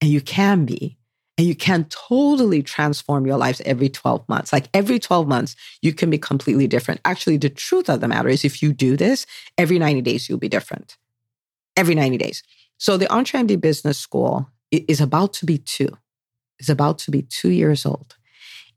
And 0.00 0.10
you 0.10 0.20
can 0.20 0.64
be. 0.64 0.98
And 1.36 1.46
you 1.46 1.56
can 1.56 1.86
totally 1.86 2.62
transform 2.62 3.26
your 3.26 3.36
lives 3.36 3.60
every 3.64 3.88
12 3.88 4.28
months. 4.28 4.52
Like 4.52 4.68
every 4.72 5.00
12 5.00 5.26
months, 5.26 5.56
you 5.82 5.92
can 5.92 6.08
be 6.08 6.18
completely 6.18 6.68
different. 6.68 7.00
Actually, 7.04 7.38
the 7.38 7.50
truth 7.50 7.88
of 7.88 8.00
the 8.00 8.06
matter 8.06 8.28
is, 8.28 8.44
if 8.44 8.62
you 8.62 8.72
do 8.72 8.96
this, 8.96 9.26
every 9.58 9.78
90 9.80 10.02
days, 10.02 10.28
you'll 10.28 10.38
be 10.38 10.48
different. 10.48 10.96
Every 11.76 11.96
90 11.96 12.18
days. 12.18 12.44
So 12.78 12.96
the 12.96 13.06
EntreMD 13.06 13.60
Business 13.60 13.98
School 13.98 14.48
is 14.70 15.00
about 15.00 15.32
to 15.34 15.46
be 15.46 15.58
two. 15.58 15.88
It's 16.60 16.68
about 16.68 16.98
to 16.98 17.10
be 17.10 17.22
two 17.22 17.50
years 17.50 17.84
old. 17.84 18.14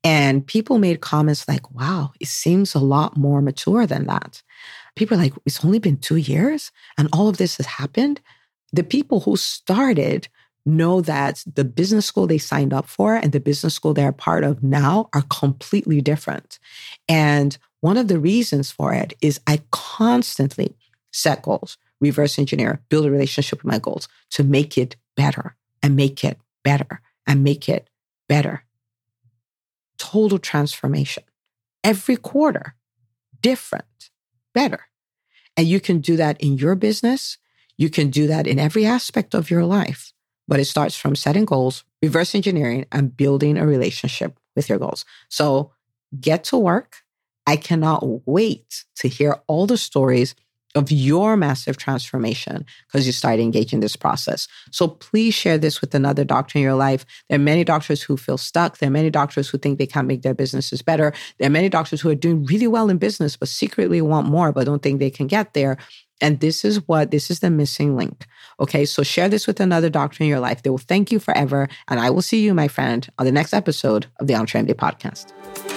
And 0.03 0.45
people 0.45 0.79
made 0.79 1.01
comments 1.01 1.47
like, 1.47 1.69
wow, 1.71 2.11
it 2.19 2.27
seems 2.27 2.73
a 2.73 2.79
lot 2.79 3.17
more 3.17 3.41
mature 3.41 3.85
than 3.85 4.07
that 4.07 4.41
people 4.97 5.17
are 5.17 5.21
like, 5.21 5.33
it's 5.45 5.63
only 5.63 5.79
been 5.79 5.97
two 5.97 6.17
years 6.17 6.71
and 6.97 7.07
all 7.13 7.29
of 7.29 7.37
this 7.37 7.57
has 7.57 7.65
happened. 7.65 8.19
The 8.73 8.83
people 8.83 9.21
who 9.21 9.37
started 9.37 10.27
know 10.65 10.99
that 11.01 11.43
the 11.55 11.63
business 11.63 12.05
school 12.05 12.27
they 12.27 12.37
signed 12.37 12.73
up 12.73 12.87
for 12.87 13.15
and 13.15 13.31
the 13.31 13.39
business 13.39 13.73
school 13.73 13.93
they're 13.93 14.11
part 14.11 14.43
of 14.43 14.61
now 14.61 15.09
are 15.13 15.23
completely 15.29 16.01
different. 16.01 16.59
And 17.07 17.57
one 17.79 17.95
of 17.95 18.09
the 18.09 18.19
reasons 18.19 18.71
for 18.71 18.93
it 18.93 19.13
is 19.21 19.39
I 19.47 19.61
constantly 19.71 20.75
set 21.13 21.41
goals, 21.41 21.77
reverse 22.01 22.37
engineer, 22.37 22.81
build 22.89 23.05
a 23.05 23.11
relationship 23.11 23.63
with 23.63 23.71
my 23.71 23.79
goals 23.79 24.09
to 24.31 24.43
make 24.43 24.77
it 24.77 24.97
better 25.15 25.55
and 25.81 25.95
make 25.95 26.23
it 26.23 26.37
better 26.63 27.01
and 27.25 27.43
make 27.43 27.69
it 27.69 27.89
better. 28.27 28.65
Total 29.97 30.37
transformation. 30.37 31.23
Every 31.83 32.17
quarter, 32.17 32.75
different 33.41 34.09
better. 34.57 34.81
And 35.55 35.67
you 35.67 35.79
can 35.79 35.97
do 36.09 36.15
that 36.17 36.41
in 36.41 36.57
your 36.57 36.75
business. 36.75 37.37
You 37.77 37.89
can 37.97 38.09
do 38.09 38.25
that 38.25 38.47
in 38.47 38.57
every 38.57 38.85
aspect 38.87 39.35
of 39.35 39.51
your 39.51 39.65
life. 39.65 40.13
But 40.47 40.59
it 40.59 40.65
starts 40.65 40.95
from 40.97 41.15
setting 41.15 41.45
goals, 41.45 41.83
reverse 42.01 42.33
engineering, 42.33 42.85
and 42.91 43.15
building 43.15 43.55
a 43.57 43.67
relationship 43.67 44.31
with 44.55 44.67
your 44.69 44.79
goals. 44.79 45.05
So 45.29 45.71
get 46.19 46.43
to 46.45 46.57
work. 46.57 47.03
I 47.45 47.55
cannot 47.55 48.01
wait 48.25 48.85
to 49.01 49.07
hear 49.07 49.41
all 49.47 49.67
the 49.67 49.77
stories 49.77 50.33
of 50.75 50.91
your 50.91 51.35
massive 51.37 51.77
transformation 51.77 52.65
because 52.87 53.05
you 53.05 53.11
started 53.11 53.41
engaging 53.41 53.79
this 53.79 53.95
process. 53.95 54.47
So 54.71 54.87
please 54.87 55.33
share 55.33 55.57
this 55.57 55.81
with 55.81 55.95
another 55.95 56.23
doctor 56.23 56.59
in 56.59 56.63
your 56.63 56.75
life. 56.75 57.05
There 57.29 57.37
are 57.37 57.41
many 57.41 57.63
doctors 57.63 58.01
who 58.01 58.17
feel 58.17 58.37
stuck. 58.37 58.77
There 58.77 58.87
are 58.87 58.91
many 58.91 59.09
doctors 59.09 59.49
who 59.49 59.57
think 59.57 59.79
they 59.79 59.87
can't 59.87 60.07
make 60.07 60.21
their 60.21 60.33
businesses 60.33 60.81
better. 60.81 61.13
There 61.39 61.47
are 61.47 61.51
many 61.51 61.69
doctors 61.69 62.01
who 62.01 62.09
are 62.09 62.15
doing 62.15 62.45
really 62.45 62.67
well 62.67 62.89
in 62.89 62.97
business, 62.97 63.35
but 63.35 63.49
secretly 63.49 64.01
want 64.01 64.27
more, 64.27 64.51
but 64.51 64.65
don't 64.65 64.83
think 64.83 64.99
they 64.99 65.09
can 65.09 65.27
get 65.27 65.53
there. 65.53 65.77
And 66.19 66.39
this 66.39 66.65
is 66.65 66.87
what, 66.87 67.11
this 67.11 67.29
is 67.29 67.39
the 67.41 67.49
missing 67.49 67.95
link. 67.95 68.25
Okay. 68.59 68.85
So 68.85 69.03
share 69.03 69.29
this 69.29 69.45
with 69.45 69.59
another 69.59 69.89
doctor 69.89 70.23
in 70.23 70.29
your 70.29 70.39
life. 70.39 70.63
They 70.63 70.69
will 70.69 70.77
thank 70.79 71.11
you 71.11 71.19
forever. 71.19 71.67
And 71.87 71.99
I 71.99 72.09
will 72.09 72.23
see 72.23 72.43
you, 72.43 72.53
my 72.53 72.67
friend, 72.67 73.07
on 73.19 73.25
the 73.25 73.31
next 73.31 73.53
episode 73.53 74.07
of 74.19 74.27
the 74.27 74.33
EntreMD 74.33 74.73
podcast. 74.73 75.76